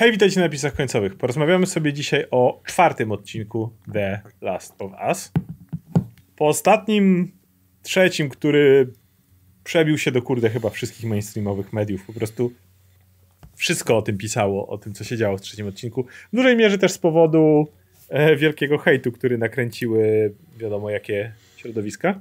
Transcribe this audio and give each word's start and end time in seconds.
Hej, 0.00 0.12
witajcie 0.12 0.40
na 0.40 0.46
napisach 0.46 0.74
końcowych. 0.74 1.14
Porozmawiamy 1.14 1.66
sobie 1.66 1.92
dzisiaj 1.92 2.24
o 2.30 2.62
czwartym 2.66 3.12
odcinku 3.12 3.72
The 3.92 4.20
Last 4.40 4.82
of 4.82 4.92
Us. 5.08 5.32
Po 6.36 6.48
ostatnim, 6.48 7.32
trzecim, 7.82 8.28
który 8.28 8.92
przebił 9.64 9.98
się 9.98 10.10
do 10.10 10.22
kurde 10.22 10.50
chyba 10.50 10.70
wszystkich 10.70 11.10
mainstreamowych 11.10 11.72
mediów. 11.72 12.06
Po 12.06 12.12
prostu 12.12 12.52
wszystko 13.56 13.96
o 13.96 14.02
tym 14.02 14.18
pisało, 14.18 14.68
o 14.68 14.78
tym, 14.78 14.94
co 14.94 15.04
się 15.04 15.16
działo 15.16 15.36
w 15.36 15.40
trzecim 15.40 15.66
odcinku. 15.66 16.06
W 16.32 16.36
dużej 16.36 16.56
mierze 16.56 16.78
też 16.78 16.92
z 16.92 16.98
powodu 16.98 17.68
e, 18.08 18.36
wielkiego 18.36 18.78
hejtu, 18.78 19.12
który 19.12 19.38
nakręciły 19.38 20.34
wiadomo 20.56 20.90
jakie 20.90 21.32
środowiska. 21.56 22.20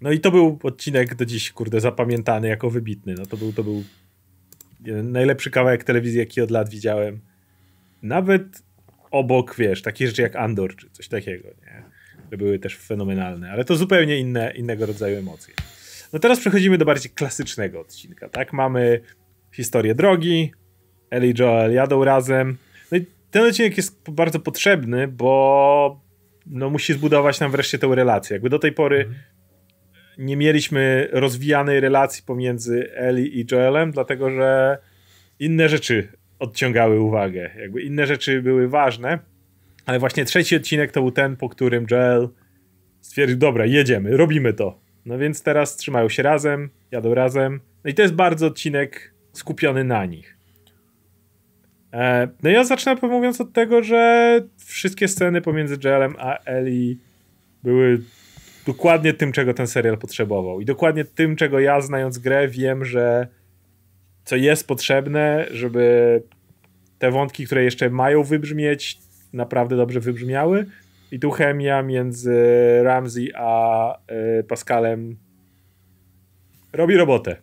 No 0.00 0.12
i 0.12 0.20
to 0.20 0.30
był 0.30 0.58
odcinek 0.62 1.14
do 1.14 1.24
dziś, 1.26 1.52
kurde, 1.52 1.80
zapamiętany 1.80 2.48
jako 2.48 2.70
wybitny. 2.70 3.14
No 3.18 3.26
to 3.26 3.36
był, 3.36 3.52
to 3.52 3.64
był 3.64 3.84
najlepszy 4.86 5.50
kawałek 5.50 5.84
telewizji, 5.84 6.18
jaki 6.18 6.40
od 6.40 6.50
lat 6.50 6.68
widziałem. 6.68 7.20
Nawet 8.02 8.62
obok, 9.10 9.56
wiesz, 9.56 9.82
takie 9.82 10.06
rzeczy 10.06 10.22
jak 10.22 10.36
Andor, 10.36 10.76
czy 10.76 10.90
coś 10.90 11.08
takiego, 11.08 11.48
nie? 11.48 11.84
Były 12.36 12.58
też 12.58 12.76
fenomenalne, 12.76 13.50
ale 13.50 13.64
to 13.64 13.76
zupełnie 13.76 14.18
inne, 14.18 14.52
innego 14.56 14.86
rodzaju 14.86 15.18
emocje. 15.18 15.54
No 16.12 16.18
teraz 16.18 16.40
przechodzimy 16.40 16.78
do 16.78 16.84
bardziej 16.84 17.12
klasycznego 17.12 17.80
odcinka, 17.80 18.28
tak? 18.28 18.52
Mamy 18.52 19.00
historię 19.52 19.94
drogi, 19.94 20.52
Ellie 21.10 21.30
i 21.30 21.34
Joel 21.38 21.72
jadą 21.72 22.04
razem. 22.04 22.56
No 22.92 22.98
i 22.98 23.06
ten 23.30 23.44
odcinek 23.44 23.76
jest 23.76 24.10
bardzo 24.10 24.40
potrzebny, 24.40 25.08
bo 25.08 26.00
no 26.46 26.70
musi 26.70 26.92
zbudować 26.92 27.40
nam 27.40 27.50
wreszcie 27.50 27.78
tę 27.78 27.86
relację. 27.94 28.34
Jakby 28.34 28.50
do 28.50 28.58
tej 28.58 28.72
pory 28.72 28.96
mhm 29.00 29.33
nie 30.18 30.36
mieliśmy 30.36 31.08
rozwijanej 31.12 31.80
relacji 31.80 32.22
pomiędzy 32.26 32.92
Ellie 32.94 33.26
i 33.26 33.46
Joelem, 33.52 33.90
dlatego 33.90 34.30
że 34.30 34.78
inne 35.38 35.68
rzeczy 35.68 36.08
odciągały 36.38 37.00
uwagę. 37.00 37.50
Jakby 37.60 37.82
inne 37.82 38.06
rzeczy 38.06 38.42
były 38.42 38.68
ważne, 38.68 39.18
ale 39.86 39.98
właśnie 39.98 40.24
trzeci 40.24 40.56
odcinek 40.56 40.92
to 40.92 41.00
był 41.00 41.10
ten, 41.10 41.36
po 41.36 41.48
którym 41.48 41.86
Joel 41.90 42.28
stwierdził, 43.00 43.38
dobra, 43.38 43.66
jedziemy, 43.66 44.16
robimy 44.16 44.52
to. 44.52 44.80
No 45.06 45.18
więc 45.18 45.42
teraz 45.42 45.76
trzymają 45.76 46.08
się 46.08 46.22
razem, 46.22 46.70
jadą 46.90 47.14
razem. 47.14 47.60
No 47.84 47.90
i 47.90 47.94
to 47.94 48.02
jest 48.02 48.14
bardzo 48.14 48.46
odcinek 48.46 49.14
skupiony 49.32 49.84
na 49.84 50.06
nich. 50.06 50.36
E, 51.92 52.28
no 52.42 52.50
ja 52.50 52.64
zacznę 52.64 52.96
mówiąc 53.02 53.40
od 53.40 53.52
tego, 53.52 53.82
że 53.82 54.40
wszystkie 54.66 55.08
sceny 55.08 55.40
pomiędzy 55.40 55.76
Joelem 55.84 56.14
a 56.18 56.38
Ellie 56.38 56.96
były 57.62 58.00
dokładnie 58.66 59.14
tym, 59.14 59.32
czego 59.32 59.54
ten 59.54 59.66
serial 59.66 59.98
potrzebował. 59.98 60.60
I 60.60 60.64
dokładnie 60.64 61.04
tym, 61.04 61.36
czego 61.36 61.60
ja, 61.60 61.80
znając 61.80 62.18
grę, 62.18 62.48
wiem, 62.48 62.84
że 62.84 63.28
co 64.24 64.36
jest 64.36 64.66
potrzebne, 64.66 65.46
żeby 65.50 66.22
te 66.98 67.10
wątki, 67.10 67.46
które 67.46 67.64
jeszcze 67.64 67.90
mają 67.90 68.22
wybrzmieć, 68.22 68.98
naprawdę 69.32 69.76
dobrze 69.76 70.00
wybrzmiały. 70.00 70.66
I 71.12 71.18
tu 71.18 71.30
chemia 71.30 71.82
między 71.82 72.36
Ramsey 72.82 73.32
a 73.34 73.98
y, 74.40 74.44
Pascalem 74.44 75.16
robi 76.72 76.96
robotę. 76.96 77.36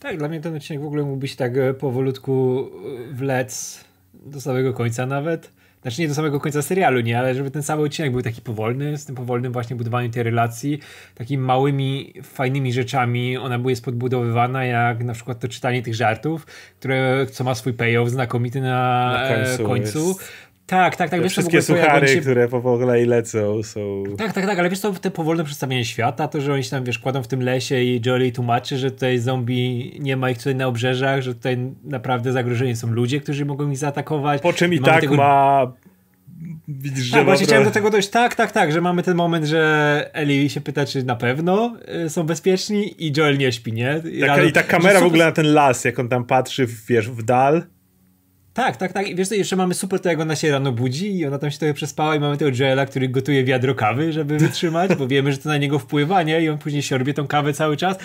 Tak, 0.00 0.18
dla 0.18 0.28
mnie 0.28 0.40
ten 0.40 0.54
odcinek 0.56 0.82
w 0.82 0.86
ogóle 0.86 1.02
mógł 1.02 1.16
być 1.16 1.36
tak 1.36 1.56
e, 1.56 1.74
powolutku 1.74 2.66
e, 3.10 3.14
wlec 3.14 3.84
do 4.14 4.40
samego 4.40 4.72
końca 4.72 5.06
nawet. 5.06 5.52
Znaczy 5.86 6.00
nie 6.00 6.08
do 6.08 6.14
samego 6.14 6.40
końca 6.40 6.62
serialu, 6.62 7.00
nie, 7.00 7.18
ale 7.18 7.34
żeby 7.34 7.50
ten 7.50 7.62
cały 7.62 7.84
odcinek 7.86 8.12
był 8.12 8.22
taki 8.22 8.40
powolny, 8.40 8.98
z 8.98 9.04
tym 9.04 9.14
powolnym 9.14 9.52
właśnie 9.52 9.76
budowaniem 9.76 10.10
tej 10.10 10.22
relacji, 10.22 10.80
takimi 11.14 11.42
małymi, 11.42 12.12
fajnymi 12.22 12.72
rzeczami 12.72 13.36
ona 13.36 13.58
jest 13.66 13.84
podbudowywana, 13.84 14.64
jak 14.64 15.04
na 15.04 15.12
przykład 15.12 15.40
to 15.40 15.48
czytanie 15.48 15.82
tych 15.82 15.94
żartów, 15.94 16.46
które, 16.80 17.26
co 17.32 17.44
ma 17.44 17.54
swój 17.54 17.72
payoff 17.72 18.10
znakomity 18.10 18.60
na, 18.60 19.12
na 19.12 19.34
końcu. 19.34 19.64
końcu. 19.64 20.18
Tak, 20.66 20.96
tak, 20.96 21.10
tak. 21.10 21.22
Wiesz, 21.22 21.32
wszystkie 21.32 21.62
suchary, 21.62 22.08
się... 22.08 22.20
które 22.20 22.48
po 22.48 22.60
kolei 22.60 23.06
lecą 23.06 23.62
są... 23.62 24.02
Tak, 24.18 24.32
tak, 24.32 24.46
tak, 24.46 24.58
ale 24.58 24.70
wiesz 24.70 24.80
to 24.80 24.92
te 24.92 25.10
powolne 25.10 25.44
przedstawienie 25.44 25.84
świata, 25.84 26.28
to, 26.28 26.40
że 26.40 26.52
oni 26.52 26.64
się 26.64 26.70
tam, 26.70 26.84
wiesz, 26.84 26.98
kładą 26.98 27.22
w 27.22 27.28
tym 27.28 27.42
lesie 27.42 27.80
i 27.80 28.00
Jolie 28.06 28.32
tłumaczy, 28.32 28.78
że 28.78 28.90
tutaj 28.90 29.18
zombie 29.18 29.92
nie 30.00 30.16
ma 30.16 30.30
ich 30.30 30.38
tutaj 30.38 30.54
na 30.54 30.66
obrzeżach, 30.66 31.22
że 31.22 31.34
tutaj 31.34 31.58
naprawdę 31.84 32.32
zagrożeni 32.32 32.76
są 32.76 32.90
ludzie, 32.90 33.20
którzy 33.20 33.44
mogą 33.44 33.70
ich 33.70 33.78
zaatakować. 33.78 34.42
Po 34.42 34.52
czym 34.52 34.74
i 34.74 34.80
tak 34.80 35.00
tego... 35.00 35.14
ma... 35.14 35.72
Widzisz, 36.68 37.04
że 37.04 37.12
tak, 37.12 37.24
właśnie 37.24 37.46
chciałem 37.46 37.64
do 37.64 37.70
tego 37.70 37.90
dojść. 37.90 38.08
Tak, 38.08 38.34
tak, 38.34 38.52
tak, 38.52 38.72
że 38.72 38.80
mamy 38.80 39.02
ten 39.02 39.16
moment, 39.16 39.46
że 39.46 40.10
Ellie 40.12 40.50
się 40.50 40.60
pyta, 40.60 40.86
czy 40.86 41.02
na 41.02 41.16
pewno 41.16 41.76
y, 42.06 42.10
są 42.10 42.22
bezpieczni 42.22 43.04
i 43.06 43.12
Joel 43.16 43.38
nie 43.38 43.52
śpi, 43.52 43.72
nie? 43.72 44.02
I, 44.12 44.20
Taka, 44.20 44.42
i 44.42 44.52
ta 44.52 44.62
kamera 44.62 45.00
w 45.00 45.04
ogóle 45.04 45.24
na 45.24 45.32
ten 45.32 45.54
las, 45.54 45.84
jak 45.84 45.98
on 45.98 46.08
tam 46.08 46.24
patrzy, 46.24 46.66
wiesz, 46.88 47.10
w 47.10 47.22
dal 47.22 47.62
tak, 48.56 48.76
tak, 48.76 48.92
tak. 48.92 49.08
I 49.08 49.14
wiesz 49.14 49.28
co, 49.28 49.34
jeszcze 49.34 49.56
mamy 49.56 49.74
super 49.74 50.00
to, 50.00 50.08
jak 50.08 50.20
ona 50.20 50.36
się 50.36 50.50
rano 50.50 50.72
budzi 50.72 51.16
i 51.16 51.26
ona 51.26 51.38
tam 51.38 51.50
się 51.50 51.58
trochę 51.58 51.74
przespała 51.74 52.16
i 52.16 52.20
mamy 52.20 52.36
tego 52.36 52.50
Joela, 52.58 52.86
który 52.86 53.08
gotuje 53.08 53.44
wiadro 53.44 53.74
kawy, 53.74 54.12
żeby 54.12 54.38
wytrzymać, 54.48 54.94
bo 54.94 55.08
wiemy, 55.08 55.32
że 55.32 55.38
to 55.38 55.48
na 55.48 55.56
niego 55.56 55.78
wpływa, 55.78 56.22
nie? 56.22 56.42
I 56.42 56.48
on 56.48 56.58
później 56.58 56.82
siorbie 56.82 57.14
tą 57.14 57.26
kawę 57.26 57.52
cały 57.52 57.76
czas 57.76 57.96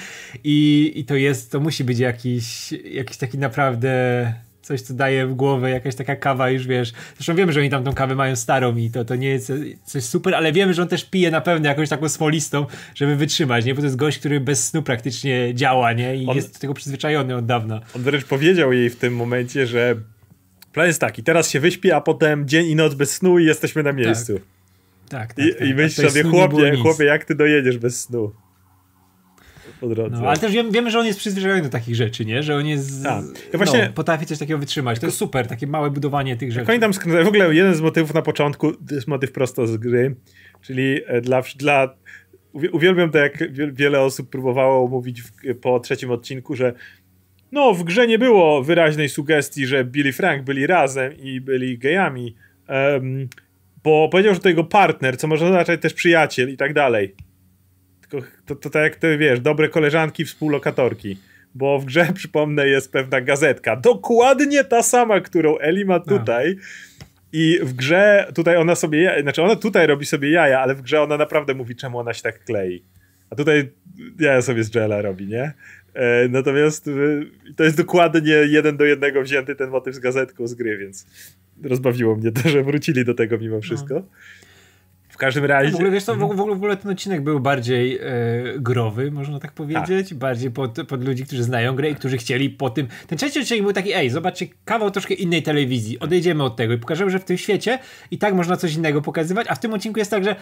i, 0.44 0.92
i 0.96 1.06
to 1.06 1.16
jest, 1.16 1.52
to 1.52 1.60
musi 1.60 1.84
być 1.84 2.00
jakiś, 2.00 2.72
jakiś 2.72 3.18
taki 3.18 3.38
naprawdę 3.38 4.34
coś, 4.62 4.82
co 4.82 4.94
daje 4.94 5.28
w 5.28 5.34
głowę, 5.34 5.70
jakaś 5.70 5.96
taka 5.96 6.16
kawa 6.16 6.50
już, 6.50 6.68
wiesz. 6.68 6.94
Zresztą 7.16 7.36
wiemy, 7.36 7.54
że 7.54 7.60
oni 7.60 7.70
tam 7.70 7.84
tą 7.84 7.94
kawę 7.94 8.16
mają 8.16 8.36
starą 8.36 8.76
i 8.76 8.92
to, 8.92 9.06
to 9.06 9.16
nie 9.16 9.28
jest 9.28 9.54
coś 9.86 10.04
super, 10.04 10.36
ale 10.36 10.52
wiemy, 10.52 10.74
że 10.74 10.82
on 10.82 10.88
też 10.88 11.06
pije 11.06 11.32
na 11.32 11.42
pewno 11.42 11.70
jakąś 11.70 11.90
taką 11.90 12.10
smolistą, 12.10 12.66
żeby 12.96 13.16
wytrzymać, 13.16 13.66
nie? 13.66 13.76
Bo 13.76 13.82
to 13.82 13.86
jest 13.86 13.98
gość, 13.98 14.20
który 14.20 14.40
bez 14.40 14.68
snu 14.68 14.84
praktycznie 14.84 15.56
działa, 15.56 15.94
nie? 15.94 16.16
I 16.16 16.28
on, 16.28 16.36
jest 16.36 16.54
do 16.54 16.60
tego 16.60 16.74
przyzwyczajony 16.74 17.36
od 17.36 17.46
dawna. 17.46 17.82
On 17.96 18.02
wręcz 18.02 18.26
powiedział 18.26 18.74
jej 18.74 18.90
w 18.90 18.96
tym 18.96 19.16
momencie, 19.16 19.68
że 19.68 19.96
Plan 20.74 20.88
jest 20.88 21.02
taki, 21.02 21.24
teraz 21.24 21.50
się 21.50 21.60
wyśpi, 21.60 21.92
a 21.92 22.02
potem 22.02 22.48
dzień 22.48 22.68
i 22.68 22.76
noc 22.76 22.94
bez 22.94 23.12
snu 23.12 23.40
i 23.40 23.46
jesteśmy 23.46 23.84
na 23.84 23.94
miejscu. 23.94 24.40
Tak, 25.10 25.34
tak. 25.34 25.34
tak 25.34 25.46
I, 25.46 25.56
tak, 25.56 25.68
i 25.68 25.74
myśl 25.74 26.10
sobie, 26.10 26.24
chłopie, 26.24 26.78
chłopie, 26.78 27.04
jak 27.06 27.26
ty 27.26 27.36
dojedziesz 27.36 27.78
bez 27.78 28.02
snu? 28.02 28.32
Po 29.82 29.88
drodze. 29.88 30.18
No, 30.22 30.28
ale 30.28 30.38
też 30.38 30.52
wiemy, 30.52 30.72
wiemy, 30.72 30.92
że 30.92 31.00
on 31.00 31.06
jest 31.06 31.20
przyzwyczajony 31.20 31.62
do 31.62 31.70
takich 31.70 31.96
rzeczy, 31.96 32.26
nie? 32.26 32.44
Że 32.44 32.56
on 32.56 32.68
jest. 32.68 33.04
Tak. 33.04 33.24
Ja 33.54 33.58
właśnie, 33.58 33.86
no, 33.88 33.94
potrafi 33.94 34.26
coś 34.26 34.40
takiego 34.40 34.60
wytrzymać. 34.60 35.00
To 35.00 35.06
jest 35.06 35.18
super, 35.18 35.48
takie 35.48 35.68
małe 35.68 35.92
budowanie 35.92 36.38
tych 36.38 36.52
rzeczy. 36.52 36.62
Jak 36.62 36.70
oni 36.70 36.80
tam 36.80 36.94
skręcają, 36.94 37.26
w 37.26 37.28
ogóle 37.28 37.56
jeden 37.56 37.76
z 37.76 37.82
motywów 37.82 38.14
na 38.14 38.22
początku, 38.22 38.72
to 38.72 38.96
jest 38.96 39.08
motyw 39.08 39.32
prosto 39.32 39.68
z 39.68 39.78
gry, 39.78 40.16
czyli 40.62 41.00
e, 41.08 41.22
dla, 41.22 41.42
dla 41.56 41.96
uwielbiam 42.72 43.12
to, 43.12 43.18
jak 43.18 43.54
wiele 43.74 44.02
osób 44.02 44.30
próbowało 44.30 44.88
mówić 44.88 45.22
w, 45.22 45.32
po 45.62 45.80
trzecim 45.80 46.12
odcinku, 46.12 46.56
że 46.56 46.74
no, 47.52 47.74
w 47.74 47.84
grze 47.84 48.08
nie 48.08 48.20
było 48.20 48.64
wyraźnej 48.64 49.10
sugestii, 49.10 49.68
że 49.68 49.86
Billy 49.86 50.14
Frank 50.14 50.44
byli 50.44 50.68
razem 50.68 51.18
i 51.18 51.42
byli 51.42 51.78
gejami, 51.78 52.36
um, 52.70 53.28
bo 53.84 54.10
powiedział, 54.10 54.34
że 54.34 54.40
to 54.40 54.50
jego 54.50 54.64
partner, 54.64 55.18
co 55.18 55.28
może 55.28 55.46
oznaczać 55.46 55.82
też 55.82 55.94
przyjaciel 55.94 56.50
i 56.50 56.58
tak 56.58 56.74
dalej. 56.74 57.16
Tylko 58.02 58.28
to, 58.46 58.56
to 58.56 58.70
tak 58.70 58.84
jak 58.84 58.96
ty 58.96 59.18
wiesz, 59.18 59.40
dobre 59.40 59.70
koleżanki, 59.70 60.26
współlokatorki. 60.26 61.18
Bo 61.56 61.80
w 61.80 61.86
grze, 61.86 62.08
przypomnę, 62.14 62.68
jest 62.68 62.92
pewna 62.92 63.22
gazetka. 63.22 63.76
Dokładnie 63.76 64.64
ta 64.64 64.84
sama, 64.84 65.22
którą 65.22 65.58
Eli 65.58 65.86
ma 65.86 66.00
tutaj. 66.00 66.56
I 67.34 67.60
w 67.64 67.74
grze 67.74 68.28
tutaj 68.36 68.58
ona 68.58 68.76
sobie, 68.76 69.18
znaczy 69.22 69.44
ona 69.44 69.56
tutaj 69.56 69.88
robi 69.88 70.06
sobie 70.06 70.32
jaja, 70.32 70.60
ale 70.60 70.76
w 70.76 70.82
grze 70.82 71.02
ona 71.02 71.18
naprawdę 71.18 71.54
mówi, 71.54 71.76
czemu 71.76 72.00
ona 72.00 72.14
się 72.14 72.22
tak 72.22 72.44
klei. 72.44 72.84
A 73.30 73.36
tutaj 73.36 73.72
jaja 74.20 74.42
sobie 74.42 74.64
z 74.64 74.76
Jella 74.76 75.02
robi, 75.02 75.28
nie? 75.28 75.54
E, 75.94 76.28
natomiast 76.30 76.88
y, 76.88 77.26
to 77.56 77.64
jest 77.64 77.78
dokładnie 77.78 78.34
jeden 78.34 78.78
do 78.78 78.86
jednego 78.86 79.22
wzięty 79.22 79.56
ten 79.56 79.70
motyw 79.70 79.96
z 79.96 80.00
gazetką 80.00 80.48
z 80.48 80.54
gry, 80.54 80.78
więc 80.78 81.06
rozbawiło 81.64 82.16
mnie 82.16 82.32
to, 82.32 82.50
że 82.50 82.64
wrócili 82.64 83.06
do 83.06 83.14
tego 83.14 83.38
mimo 83.38 83.62
wszystko. 83.62 83.94
No 83.94 84.04
każdym 85.22 85.46
razie... 85.46 85.72
W 85.72 85.76
ogóle, 85.76 85.92
wiesz 85.92 86.04
co, 86.04 86.16
w, 86.16 86.24
ogóle, 86.24 86.38
w 86.38 86.58
ogóle 86.58 86.78
ten 86.78 86.92
odcinek 86.92 87.24
był 87.24 87.40
bardziej 87.40 87.98
e, 87.98 88.02
growy, 88.58 89.12
można 89.12 89.40
tak 89.40 89.52
powiedzieć. 89.52 90.10
Tak. 90.10 90.18
Bardziej 90.18 90.52
pod, 90.52 90.78
pod 90.88 91.04
ludzi, 91.04 91.26
którzy 91.26 91.44
znają 91.44 91.76
grę 91.76 91.90
i 91.90 91.96
którzy 91.96 92.18
chcieli 92.18 92.50
po 92.50 92.70
tym... 92.70 92.88
Ten 93.08 93.18
trzeci 93.18 93.40
odcinek 93.40 93.64
był 93.64 93.74
taki, 93.74 93.94
ej, 93.94 94.10
zobaczcie, 94.10 94.48
kawał 94.66 94.92
troszkę 94.92 95.14
innej 95.14 95.44
telewizji. 95.44 96.00
Odejdziemy 96.00 96.44
od 96.44 96.56
tego 96.56 96.74
i 96.74 96.78
pokażemy, 96.78 97.12
że 97.12 97.20
w 97.20 97.24
tym 97.24 97.38
świecie 97.38 97.80
i 98.12 98.18
tak 98.18 98.34
można 98.34 98.58
coś 98.58 98.76
innego 98.76 99.02
pokazywać, 99.02 99.48
a 99.50 99.56
w 99.56 99.60
tym 99.60 99.74
odcinku 99.74 100.00
jest 100.00 100.12
tak, 100.12 100.24
że 100.24 100.36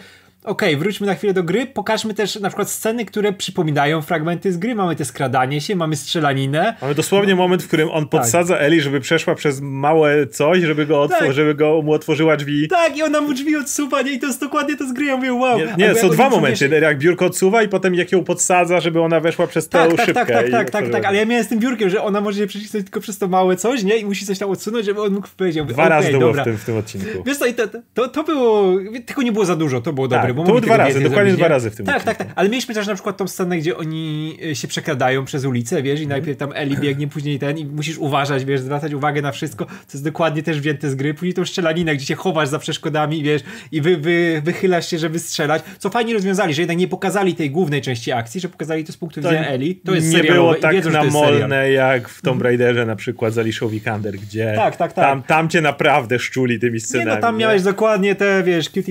okej, 0.44 0.68
okay, 0.68 0.76
wróćmy 0.76 1.06
na 1.06 1.14
chwilę 1.14 1.32
do 1.32 1.42
gry, 1.42 1.66
pokażmy 1.66 2.14
też 2.14 2.40
na 2.40 2.48
przykład 2.48 2.70
sceny, 2.70 3.04
które 3.04 3.32
przypominają 3.32 4.02
fragmenty 4.02 4.52
z 4.52 4.58
gry. 4.58 4.74
Mamy 4.74 4.96
te 4.96 5.04
skradanie 5.04 5.60
się, 5.60 5.76
mamy 5.76 5.96
strzelaninę. 5.96 6.76
Mamy 6.82 6.94
dosłownie 6.94 7.34
moment, 7.34 7.62
w 7.62 7.66
którym 7.66 7.88
on 7.88 8.02
tak. 8.02 8.10
podsadza 8.10 8.54
tak. 8.54 8.62
Eli, 8.62 8.80
żeby 8.80 9.00
przeszła 9.00 9.34
przez 9.34 9.60
małe 9.60 10.26
coś, 10.26 10.62
żeby, 10.62 10.86
go 10.86 11.06
otw- 11.06 11.18
tak. 11.18 11.32
żeby 11.32 11.54
go, 11.54 11.82
mu 11.82 11.92
otworzyła 11.92 12.36
drzwi. 12.36 12.68
Tak, 12.68 12.96
i 12.96 13.02
ona 13.02 13.20
mu 13.20 13.34
drzwi 13.34 13.56
odsuwa, 13.56 14.02
nie? 14.02 14.12
I 14.12 14.18
to 14.18 14.26
jest 14.26 14.40
dokładnie 14.40 14.69
dokładnie 14.70 14.86
to 14.86 14.94
z 14.94 14.96
gry, 14.96 15.06
ja 15.06 15.16
mówię 15.16 15.32
wow. 15.32 15.58
Nie, 15.58 15.88
nie 15.88 15.94
są 15.94 16.08
dwa 16.08 16.30
momenty, 16.30 16.68
wiesz... 16.68 16.82
jak 16.82 16.98
biurko 16.98 17.26
odsuwa 17.26 17.62
i 17.62 17.68
potem 17.68 17.94
jak 17.94 18.12
ją 18.12 18.24
podsadza, 18.24 18.80
żeby 18.80 19.00
ona 19.00 19.20
weszła 19.20 19.46
przez 19.46 19.68
tę 19.68 19.78
tak, 19.78 19.96
tak, 19.96 20.06
szybkę. 20.06 20.26
Tak, 20.26 20.28
tak, 20.28 20.50
tak, 20.50 20.70
tak, 20.70 20.90
tak, 20.90 21.04
ale 21.04 21.18
ja 21.18 21.26
miałem 21.26 21.44
z 21.44 21.48
tym 21.48 21.58
biurkiem, 21.58 21.90
że 21.90 22.02
ona 22.02 22.20
może 22.20 22.38
się 22.38 22.46
przecisnąć 22.46 22.84
tylko 22.84 23.00
przez 23.00 23.18
to 23.18 23.28
małe 23.28 23.56
coś, 23.56 23.82
nie? 23.82 23.96
I 23.96 24.04
musi 24.04 24.26
coś 24.26 24.38
tam 24.38 24.50
odsunąć, 24.50 24.86
żeby 24.86 25.02
on 25.02 25.12
mógł 25.12 25.28
powiedzieć. 25.36 25.64
Dwa 25.64 25.82
okay, 25.82 25.88
razy 25.88 26.18
było 26.18 26.32
w 26.32 26.44
tym, 26.44 26.56
w 26.56 26.64
tym 26.64 26.76
odcinku. 26.76 27.22
Wiesz 27.26 27.38
co, 27.38 27.46
i 27.46 27.54
to, 27.54 27.62
to, 27.94 28.08
to 28.08 28.24
było, 28.24 28.76
tylko 29.06 29.22
nie 29.22 29.32
było 29.32 29.44
za 29.44 29.56
dużo, 29.56 29.80
to 29.80 29.92
było 29.92 30.08
tak, 30.08 30.20
dobre. 30.20 30.34
Bo 30.34 30.42
to 30.42 30.48
było 30.48 30.60
dwa 30.60 30.76
razy, 30.76 31.00
dokładnie 31.00 31.16
zrobić, 31.16 31.36
dwa 31.36 31.48
razy 31.48 31.70
w 31.70 31.76
tym 31.76 31.86
Tak, 31.86 31.96
odcinku. 31.96 32.18
tak, 32.18 32.26
tak, 32.28 32.36
ale 32.36 32.48
mieliśmy 32.48 32.74
też 32.74 32.86
na 32.86 32.94
przykład 32.94 33.16
tą 33.16 33.28
scenę, 33.28 33.58
gdzie 33.58 33.76
oni 33.76 34.36
e, 34.50 34.54
się 34.54 34.68
przekradają 34.68 35.24
przez 35.24 35.44
ulicę, 35.44 35.82
wiesz, 35.82 36.00
i 36.00 36.06
najpierw 36.06 36.38
tam 36.38 36.52
Eli 36.54 36.76
biegnie, 36.84 37.08
później 37.08 37.38
ten 37.38 37.58
i 37.58 37.64
musisz 37.64 37.98
uważać, 37.98 38.44
wiesz, 38.44 38.60
zwracać 38.60 38.94
uwagę 38.94 39.22
na 39.22 39.32
wszystko, 39.32 39.66
co 39.66 39.98
jest 39.98 40.04
dokładnie 40.04 40.42
też 40.42 40.60
wzięte 40.60 40.90
z 40.90 40.94
gry. 40.94 41.14
Później 41.14 41.34
tą 41.34 41.44
strzelaninę, 41.44 41.96
gdzie 41.96 42.06
się 42.06 42.14
chowasz 42.14 42.48
za 42.48 42.58
przeszkodami, 42.58 43.22
wiesz, 43.22 43.42
i 43.72 43.80
wy, 43.80 43.96
wy, 43.96 44.42
wychylasz 44.60 44.90
się, 44.90 44.98
żeby 44.98 45.18
strzelać. 45.18 45.62
Co 45.78 45.90
fajnie 45.90 46.14
rozwiązali, 46.14 46.54
że 46.54 46.62
jednak 46.62 46.76
nie 46.76 46.88
pokazali 46.88 47.34
tej 47.34 47.50
głównej 47.50 47.82
części 47.82 48.12
akcji, 48.12 48.40
że 48.40 48.48
pokazali 48.48 48.84
to 48.84 48.92
z 48.92 48.96
punktu 48.96 49.20
widzenia 49.20 49.48
Eli. 49.48 49.76
To 49.76 49.94
jest 49.94 50.12
nie 50.12 50.24
było 50.24 50.54
tak 50.54 50.72
wiedzą, 50.72 50.90
namolne 50.90 51.70
jak 51.70 52.08
w 52.08 52.22
Tomb 52.22 52.42
Raiderze 52.42 52.86
na 52.86 52.96
przykład 52.96 53.34
z 53.34 53.38
Alicia 53.38 53.66
Vikander, 53.66 54.14
gdzie 54.18 54.52
tak, 54.56 54.76
tak, 54.76 54.92
tak. 54.92 55.04
Tam, 55.04 55.22
tam 55.22 55.48
cię 55.48 55.60
naprawdę 55.60 56.18
szczuli 56.18 56.58
tymi 56.58 56.80
scenami. 56.80 57.10
Nie, 57.10 57.14
no 57.14 57.20
tam 57.20 57.34
nie? 57.34 57.40
miałeś 57.40 57.62
dokładnie 57.62 58.14
te, 58.14 58.42
wiesz, 58.42 58.70
QTA 58.70 58.90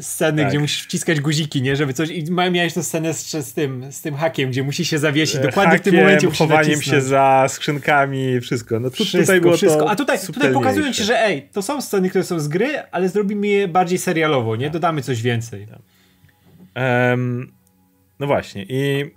sceny, 0.00 0.42
tak. 0.42 0.50
gdzie 0.50 0.58
musisz 0.58 0.82
wciskać 0.82 1.20
guziki, 1.20 1.62
nie, 1.62 1.76
żeby 1.76 1.92
coś 1.92 2.10
i 2.10 2.24
miałeś 2.32 2.74
tę 2.74 2.82
scenę 2.82 3.14
z, 3.14 3.30
z, 3.46 3.52
tym, 3.52 3.92
z 3.92 4.00
tym 4.00 4.14
hakiem, 4.14 4.50
gdzie 4.50 4.62
musi 4.62 4.84
się 4.84 4.98
zawiesić. 4.98 5.40
Dokładnie 5.40 5.70
Hakiem, 5.70 5.78
w 5.78 5.84
tym 5.84 5.94
momencie 5.94 6.30
chowaniem 6.30 6.82
się 6.82 7.00
za 7.00 7.46
skrzynkami, 7.48 8.40
wszystko. 8.40 8.80
No 8.80 8.90
tu, 8.90 8.94
wszystko, 8.94 9.18
tutaj 9.18 9.40
było 9.40 9.56
wszystko. 9.56 9.90
A 9.90 9.96
tutaj, 9.96 10.18
tutaj 10.34 10.52
pokazują 10.52 10.92
ci, 10.92 11.04
że 11.04 11.20
ej, 11.20 11.48
to 11.52 11.62
są 11.62 11.80
sceny, 11.80 12.10
które 12.10 12.24
są 12.24 12.40
z 12.40 12.48
gry, 12.48 12.68
ale 12.90 13.08
zrobimy 13.08 13.46
je 13.46 13.68
bardziej 13.68 13.98
serialowo, 13.98 14.56
nie? 14.56 14.70
Dodamy 14.70 14.85
coś 15.02 15.22
więcej. 15.22 15.66
Um, 16.76 17.52
no 18.20 18.26
właśnie 18.26 18.66
i 18.68 19.10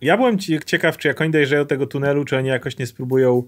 ja 0.00 0.16
byłem 0.16 0.38
ciekaw, 0.66 0.96
czy 0.98 1.08
jak 1.08 1.20
oni 1.20 1.30
dojrzeją 1.30 1.66
tego 1.66 1.86
tunelu, 1.86 2.24
czy 2.24 2.36
oni 2.36 2.48
jakoś 2.48 2.78
nie 2.78 2.86
spróbują 2.86 3.42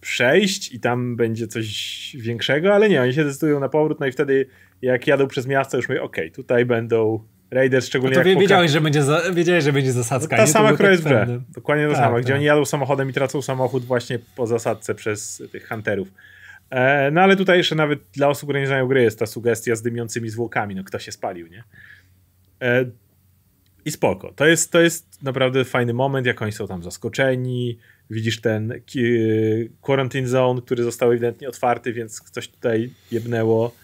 przejść 0.00 0.72
i 0.74 0.80
tam 0.80 1.16
będzie 1.16 1.46
coś 1.46 2.16
większego, 2.20 2.74
ale 2.74 2.88
nie, 2.88 3.02
oni 3.02 3.14
się 3.14 3.24
decydują 3.24 3.60
na 3.60 3.68
powrót, 3.68 4.00
no 4.00 4.06
i 4.06 4.12
wtedy 4.12 4.46
jak 4.82 5.06
jadą 5.06 5.26
przez 5.26 5.46
miasto, 5.46 5.76
już 5.76 5.88
mówię, 5.88 6.02
okej, 6.02 6.24
okay, 6.24 6.36
tutaj 6.36 6.64
będą 6.64 7.24
Raiders, 7.52 7.86
szczególnie 7.86 8.16
no 8.16 8.22
to 8.22 8.28
wie, 8.28 8.36
wiedziałeś, 8.36 8.70
że 8.70 8.80
będzie 8.80 9.02
za, 9.02 9.22
wiedziałeś, 9.32 9.64
że 9.64 9.72
będzie 9.72 9.92
zasadzka. 9.92 10.36
No 10.36 10.42
ta 10.42 10.46
sama, 10.46 10.72
która 10.72 10.90
jest 10.90 11.02
w 11.02 11.06
grze. 11.06 11.40
Dokładnie 11.54 11.84
to 11.84 11.92
tak, 11.92 12.02
samo, 12.02 12.16
tak. 12.16 12.24
gdzie 12.24 12.34
oni 12.34 12.44
jadą 12.44 12.64
samochodem 12.64 13.10
i 13.10 13.12
tracą 13.12 13.42
samochód 13.42 13.84
właśnie 13.84 14.18
po 14.36 14.46
zasadce 14.46 14.94
przez 14.94 15.42
tych 15.52 15.68
hunterów. 15.68 16.08
E, 16.72 17.10
no 17.10 17.20
ale 17.20 17.36
tutaj 17.36 17.58
jeszcze 17.58 17.74
nawet 17.74 18.00
dla 18.12 18.28
osób, 18.28 18.46
które 18.46 18.60
nie 18.60 18.66
znają 18.66 18.86
gry 18.86 19.02
jest 19.02 19.18
ta 19.18 19.26
sugestia 19.26 19.76
z 19.76 19.82
dymiącymi 19.82 20.28
zwłokami, 20.28 20.74
no 20.74 20.84
kto 20.84 20.98
się 20.98 21.12
spalił, 21.12 21.46
nie? 21.46 21.64
E, 22.62 22.84
I 23.84 23.90
spoko. 23.90 24.32
To 24.32 24.46
jest, 24.46 24.72
to 24.72 24.80
jest 24.80 25.22
naprawdę 25.22 25.64
fajny 25.64 25.94
moment, 25.94 26.26
jak 26.26 26.42
oni 26.42 26.52
są 26.52 26.66
tam 26.66 26.82
zaskoczeni, 26.82 27.78
widzisz 28.10 28.40
ten 28.40 28.80
quarantine 29.80 30.28
zone, 30.28 30.62
który 30.62 30.84
został 30.84 31.10
ewidentnie 31.10 31.48
otwarty, 31.48 31.92
więc 31.92 32.20
coś 32.20 32.48
tutaj 32.48 32.90
jebnęło. 33.10 33.74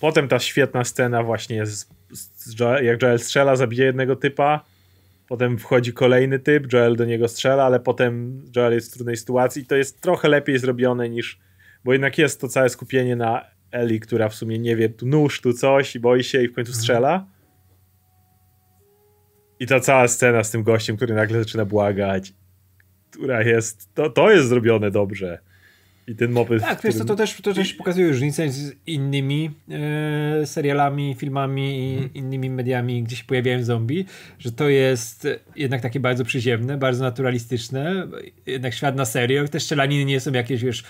Potem 0.00 0.28
ta 0.28 0.38
świetna 0.38 0.84
scena 0.84 1.22
właśnie 1.22 1.66
z, 1.66 1.88
z 2.10 2.60
Joel, 2.60 2.84
jak 2.84 3.02
Joel 3.02 3.18
strzela, 3.18 3.56
zabije 3.56 3.86
jednego 3.86 4.16
typa, 4.16 4.64
potem 5.28 5.58
wchodzi 5.58 5.92
kolejny 5.92 6.38
typ, 6.38 6.72
Joel 6.72 6.96
do 6.96 7.04
niego 7.04 7.28
strzela, 7.28 7.64
ale 7.64 7.80
potem 7.80 8.42
Joel 8.56 8.72
jest 8.72 8.90
w 8.90 8.94
trudnej 8.94 9.16
sytuacji 9.16 9.66
to 9.66 9.76
jest 9.76 10.00
trochę 10.00 10.28
lepiej 10.28 10.58
zrobione 10.58 11.08
niż, 11.08 11.45
bo 11.86 11.92
jednak 11.92 12.18
jest 12.18 12.40
to 12.40 12.48
całe 12.48 12.68
skupienie 12.68 13.16
na 13.16 13.44
Eli, 13.70 14.00
która 14.00 14.28
w 14.28 14.34
sumie 14.34 14.58
nie 14.58 14.76
wie, 14.76 14.88
tu 14.88 15.06
nóż, 15.06 15.40
tu 15.40 15.52
coś 15.52 15.96
i 15.96 16.00
boi 16.00 16.24
się 16.24 16.42
i 16.42 16.48
w 16.48 16.54
końcu 16.54 16.70
mhm. 16.70 16.80
strzela. 16.80 17.26
I 19.60 19.66
ta 19.66 19.80
cała 19.80 20.08
scena 20.08 20.44
z 20.44 20.50
tym 20.50 20.62
gościem, 20.62 20.96
który 20.96 21.14
nagle 21.14 21.38
zaczyna 21.38 21.64
błagać, 21.64 22.32
która 23.10 23.42
jest, 23.42 23.94
to, 23.94 24.10
to 24.10 24.30
jest 24.30 24.48
zrobione 24.48 24.90
dobrze. 24.90 25.38
I 26.08 26.14
ten 26.14 26.32
motyw. 26.32 26.62
Tak, 26.62 26.78
którym... 26.78 26.92
wiesz, 26.92 27.02
to, 27.02 27.04
to, 27.04 27.16
też, 27.16 27.40
to 27.40 27.54
też 27.54 27.74
pokazuje 27.74 28.08
różnicę 28.08 28.50
z 28.50 28.74
innymi 28.86 29.50
e, 29.70 30.46
serialami, 30.46 31.14
filmami 31.18 31.92
i 31.92 31.94
hmm. 31.94 32.14
innymi 32.14 32.50
mediami, 32.50 33.02
gdzie 33.02 33.16
się 33.16 33.24
pojawiają 33.24 33.64
zombie, 33.64 34.04
że 34.38 34.52
to 34.52 34.68
jest 34.68 35.28
jednak 35.56 35.80
takie 35.80 36.00
bardzo 36.00 36.24
przyziemne, 36.24 36.78
bardzo 36.78 37.04
naturalistyczne, 37.04 38.08
jednak 38.46 38.74
świat 38.74 38.96
na 38.96 39.04
serio. 39.04 39.48
Te 39.48 39.60
strzelaniny 39.60 40.04
nie 40.04 40.20
są 40.20 40.32
jakieś, 40.32 40.64
wiesz, 40.64 40.84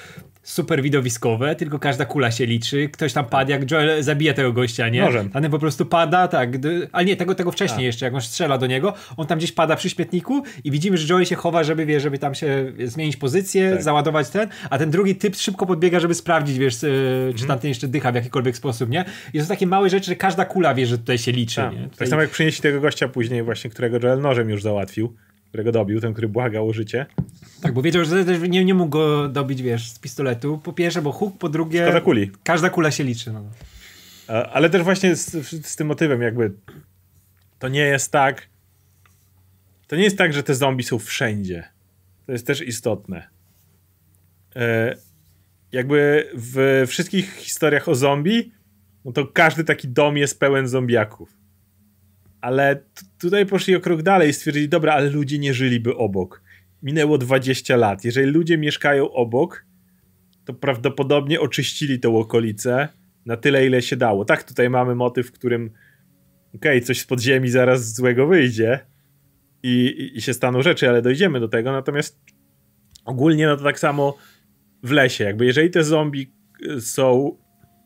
super 0.46 0.82
widowiskowe, 0.82 1.54
tylko 1.54 1.78
każda 1.78 2.04
kula 2.04 2.30
się 2.30 2.46
liczy. 2.46 2.88
Ktoś 2.88 3.12
tam 3.12 3.24
pada, 3.24 3.52
jak 3.52 3.70
Joel 3.70 4.02
zabija 4.02 4.34
tego 4.34 4.52
gościa, 4.52 4.88
nie? 4.88 5.00
Nożem. 5.00 5.30
Ten 5.30 5.50
po 5.50 5.58
prostu 5.58 5.86
pada, 5.86 6.28
tak, 6.28 6.50
ale 6.92 7.04
nie, 7.04 7.16
tego, 7.16 7.34
tego 7.34 7.52
wcześniej 7.52 7.80
A. 7.80 7.86
jeszcze, 7.86 8.04
jak 8.04 8.14
on 8.14 8.20
strzela 8.20 8.58
do 8.58 8.66
niego, 8.66 8.94
on 9.16 9.26
tam 9.26 9.38
gdzieś 9.38 9.52
pada 9.52 9.76
przy 9.76 9.90
śmietniku 9.90 10.42
i 10.64 10.70
widzimy, 10.70 10.98
że 10.98 11.14
Joel 11.14 11.24
się 11.24 11.36
chowa, 11.36 11.64
żeby, 11.64 11.86
wie, 11.86 12.00
żeby 12.00 12.18
tam 12.18 12.34
się 12.34 12.72
zmienić 12.84 13.16
pozycję, 13.16 13.70
tak. 13.70 13.82
załadować 13.82 14.30
ten, 14.30 14.48
a 14.70 14.78
ten 14.78 14.90
drugi 14.90 15.16
typ 15.16 15.36
szybko 15.36 15.66
podbiega, 15.66 16.00
żeby 16.00 16.14
sprawdzić, 16.14 16.58
wiesz, 16.58 16.78
czy 16.78 16.90
mhm. 17.28 17.48
tamten 17.48 17.68
jeszcze 17.68 17.88
dycha 17.88 18.12
w 18.12 18.14
jakikolwiek 18.14 18.56
sposób, 18.56 18.90
nie? 18.90 19.04
I 19.34 19.38
to 19.38 19.44
są 19.44 19.48
takie 19.48 19.66
małe 19.66 19.90
rzeczy, 19.90 20.06
że 20.06 20.16
każda 20.16 20.44
kula 20.44 20.74
wie, 20.74 20.86
że 20.86 20.98
tutaj 20.98 21.18
się 21.18 21.32
liczy, 21.32 21.56
tak. 21.56 21.72
nie? 21.72 21.82
Tutaj... 21.82 21.98
Tak 21.98 22.08
samo 22.08 22.22
jak 22.22 22.30
przynieśli 22.30 22.62
tego 22.62 22.80
gościa 22.80 23.08
później 23.08 23.42
właśnie, 23.42 23.70
którego 23.70 23.98
Joel 24.02 24.20
nożem 24.20 24.50
już 24.50 24.62
załatwił, 24.62 25.16
którego 25.56 25.72
dobił, 25.72 26.00
ten, 26.00 26.12
który 26.12 26.28
błagał 26.28 26.68
o 26.68 26.72
życie. 26.72 27.06
Tak, 27.62 27.72
bo 27.72 27.82
wiedział, 27.82 28.04
że 28.04 28.24
nie, 28.48 28.64
nie 28.64 28.74
mógł 28.74 28.90
go 28.90 29.28
dobić, 29.28 29.62
wiesz, 29.62 29.90
z 29.90 29.98
pistoletu. 29.98 30.58
Po 30.58 30.72
pierwsze, 30.72 31.02
bo 31.02 31.12
huk, 31.12 31.38
po 31.38 31.48
drugie... 31.48 31.82
Szkoda 31.84 32.00
kuli. 32.00 32.30
Każda 32.44 32.70
kula 32.70 32.90
się 32.90 33.04
liczy, 33.04 33.32
no. 33.32 33.44
Ale 34.52 34.70
też 34.70 34.82
właśnie 34.82 35.16
z, 35.16 35.30
z 35.66 35.76
tym 35.76 35.86
motywem 35.86 36.22
jakby 36.22 36.52
to 37.58 37.68
nie 37.68 37.80
jest 37.80 38.12
tak 38.12 38.48
to 39.86 39.96
nie 39.96 40.04
jest 40.04 40.18
tak, 40.18 40.32
że 40.32 40.42
te 40.42 40.54
zombie 40.54 40.84
są 40.84 40.98
wszędzie. 40.98 41.68
To 42.26 42.32
jest 42.32 42.46
też 42.46 42.62
istotne. 42.62 43.28
E, 44.56 44.96
jakby 45.72 46.30
w 46.34 46.84
wszystkich 46.86 47.32
historiach 47.32 47.88
o 47.88 47.94
zombie, 47.94 48.52
no 49.04 49.12
to 49.12 49.26
każdy 49.26 49.64
taki 49.64 49.88
dom 49.88 50.16
jest 50.16 50.40
pełen 50.40 50.68
zombiaków. 50.68 51.36
Ale 52.46 52.82
tutaj 53.20 53.46
poszli 53.46 53.76
o 53.76 53.80
krok 53.80 54.02
dalej 54.02 54.30
i 54.30 54.32
stwierdzili, 54.32 54.68
dobra, 54.68 54.92
ale 54.92 55.10
ludzie 55.10 55.38
nie 55.38 55.54
żyliby 55.54 55.96
obok. 55.96 56.42
Minęło 56.82 57.18
20 57.18 57.76
lat. 57.76 58.04
Jeżeli 58.04 58.30
ludzie 58.30 58.58
mieszkają 58.58 59.12
obok, 59.12 59.64
to 60.44 60.54
prawdopodobnie 60.54 61.40
oczyścili 61.40 62.00
tą 62.00 62.18
okolicę 62.18 62.88
na 63.26 63.36
tyle, 63.36 63.66
ile 63.66 63.82
się 63.82 63.96
dało. 63.96 64.24
Tak, 64.24 64.44
tutaj 64.44 64.70
mamy 64.70 64.94
motyw, 64.94 65.26
w 65.26 65.32
którym 65.32 65.70
okej, 66.54 66.78
okay, 66.78 66.80
coś 66.80 67.00
z 67.00 67.06
podziemi 67.06 67.48
zaraz 67.48 67.94
złego 67.94 68.26
wyjdzie 68.26 68.80
i, 69.62 69.86
i, 69.86 70.18
i 70.18 70.22
się 70.22 70.34
staną 70.34 70.62
rzeczy, 70.62 70.88
ale 70.88 71.02
dojdziemy 71.02 71.40
do 71.40 71.48
tego. 71.48 71.72
Natomiast 71.72 72.20
ogólnie 73.04 73.46
no 73.46 73.56
to 73.56 73.64
tak 73.64 73.78
samo 73.78 74.16
w 74.82 74.90
lesie. 74.90 75.24
Jakby 75.24 75.46
jeżeli 75.46 75.70
te 75.70 75.84
zombie 75.84 76.32
y, 76.66 76.80
są 76.80 77.36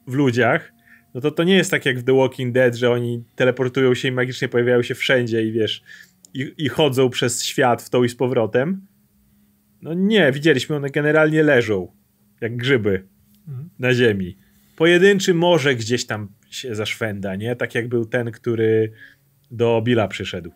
w 0.07 0.15
ludziach, 0.15 0.73
no 1.15 1.21
to 1.21 1.31
to 1.31 1.45
nie 1.45 1.57
jest 1.57 1.71
tak 1.71 1.87
jak 1.87 1.99
w 1.99 2.05
The 2.05 2.17
Walking 2.17 2.55
Dead, 2.55 2.75
że 2.75 2.91
oni 2.91 3.25
teleportują 3.37 3.95
się 3.95 4.09
i 4.09 4.13
magicznie 4.13 4.49
pojawiają 4.49 4.83
się 4.83 4.95
wszędzie 4.95 5.43
i 5.43 5.53
wiesz, 5.53 5.83
i, 6.35 6.53
i 6.59 6.69
chodzą 6.69 7.11
przez 7.11 7.45
świat 7.45 7.83
w 7.83 7.91
tą 7.91 8.05
i 8.05 8.09
z 8.09 8.15
powrotem. 8.15 8.87
No 9.83 9.95
nie, 9.95 10.33
widzieliśmy, 10.33 10.77
one 10.77 10.91
generalnie 10.91 11.43
leżą, 11.43 11.93
jak 12.41 12.57
grzyby 12.57 13.05
mhm. 13.49 13.71
na 13.79 13.95
ziemi. 13.95 14.37
Pojedynczy 14.77 15.35
może 15.35 15.75
gdzieś 15.75 16.07
tam 16.07 16.29
się 16.51 16.75
zaszwenda, 16.75 17.37
nie? 17.37 17.57
Tak 17.57 17.75
jak 17.75 17.89
był 17.89 18.07
ten, 18.07 18.31
który 18.31 18.93
do 19.51 19.83
Billa 19.85 20.09
przyszedł 20.09 20.51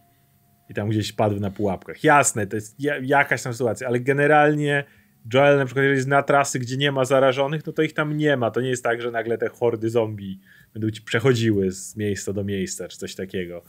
i 0.70 0.74
tam 0.74 0.88
gdzieś 0.88 1.12
padł 1.12 1.40
na 1.40 1.50
pułapkach. 1.50 2.04
Jasne, 2.04 2.46
to 2.46 2.56
jest 2.56 2.76
jakaś 3.02 3.42
tam 3.42 3.52
sytuacja, 3.52 3.88
ale 3.88 4.00
generalnie 4.00 4.84
Joel 5.32 5.58
na 5.58 5.64
przykład 5.64 5.82
jeżeli 5.82 6.02
zna 6.02 6.22
trasy, 6.22 6.58
gdzie 6.58 6.76
nie 6.76 6.92
ma 6.92 7.04
zarażonych, 7.04 7.66
no 7.66 7.72
to 7.72 7.82
ich 7.82 7.92
tam 7.92 8.16
nie 8.16 8.36
ma. 8.36 8.50
To 8.50 8.60
nie 8.60 8.68
jest 8.68 8.84
tak, 8.84 9.02
że 9.02 9.10
nagle 9.10 9.38
te 9.38 9.48
hordy 9.48 9.90
zombie 9.90 10.40
będą 10.74 10.90
ci 10.90 11.02
przechodziły 11.02 11.70
z 11.70 11.96
miejsca 11.96 12.32
do 12.32 12.44
miejsca, 12.44 12.88
czy 12.88 12.98
coś 12.98 13.14
takiego. 13.14 13.62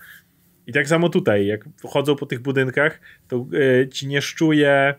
I 0.68 0.74
tak 0.74 0.88
samo 0.88 1.10
tutaj, 1.10 1.46
jak 1.46 1.66
chodzą 1.84 2.16
po 2.16 2.26
tych 2.26 2.40
budynkach, 2.40 3.00
to 3.28 3.46
yy, 3.52 3.88
ci 3.92 4.08
nie 4.08 4.22
szczuje 4.22 4.96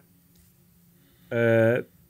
yy, 1.30 1.36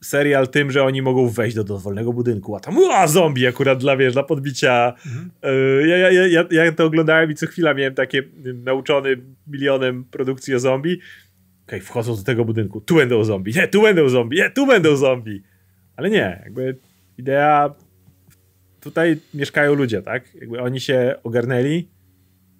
serial 0.01 0.49
tym, 0.49 0.71
że 0.71 0.85
oni 0.85 1.03
mogą 1.03 1.29
wejść 1.29 1.57
do 1.57 1.65
dowolnego 1.65 2.13
budynku, 2.13 2.57
a 2.57 2.61
tam 2.61 2.79
ua, 2.79 3.07
zombie 3.07 3.47
akurat 3.47 3.79
dla, 3.79 3.97
wiesz, 3.97 4.13
dla 4.13 4.23
podbicia. 4.23 4.95
Mhm. 5.07 5.31
Yy, 5.43 5.89
ja, 5.89 5.97
ja, 5.97 6.27
ja, 6.27 6.45
ja 6.51 6.73
to 6.73 6.85
oglądałem 6.85 7.31
i 7.31 7.35
co 7.35 7.47
chwila 7.47 7.75
miałem 7.75 7.95
takie 7.95 8.23
nauczony 8.55 9.17
milionem 9.47 10.05
produkcji 10.05 10.55
o 10.55 10.59
zombie 10.59 10.99
okay, 11.67 11.81
wchodzą 11.81 12.17
do 12.17 12.23
tego 12.23 12.45
budynku, 12.45 12.81
tu 12.81 12.95
będą 12.95 13.25
zombie, 13.25 13.53
nie, 13.55 13.69
tu 13.69 13.83
będą 13.83 14.09
zombie, 14.09 14.37
nie, 14.37 14.51
tu 14.51 14.67
będą 14.67 14.97
zombie. 14.97 15.43
Ale 15.97 16.11
nie, 16.11 16.43
jakby 16.45 16.79
idea 17.19 17.75
tutaj 18.81 19.17
mieszkają 19.35 19.75
ludzie, 19.75 20.03
tak? 20.03 20.35
Jakby 20.35 20.61
oni 20.61 20.81
się 20.81 21.15
ogarnęli 21.23 21.89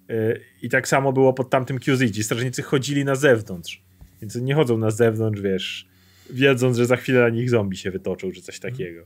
yy, 0.09 0.41
i 0.61 0.69
tak 0.69 0.87
samo 0.87 1.13
było 1.13 1.33
pod 1.33 1.49
tamtym 1.49 1.79
QZ. 1.79 2.11
Ci 2.11 2.23
strażnicy 2.23 2.61
chodzili 2.61 3.05
na 3.05 3.15
zewnątrz, 3.15 3.81
więc 4.21 4.35
nie 4.35 4.55
chodzą 4.55 4.77
na 4.77 4.91
zewnątrz, 4.91 5.41
wiesz, 5.41 5.87
wiedząc, 6.29 6.77
że 6.77 6.85
za 6.85 6.95
chwilę 6.95 7.19
na 7.19 7.29
nich 7.29 7.49
zombie 7.49 7.77
się 7.77 7.91
wytoczą, 7.91 8.31
czy 8.31 8.41
coś 8.41 8.59
takiego. 8.59 9.05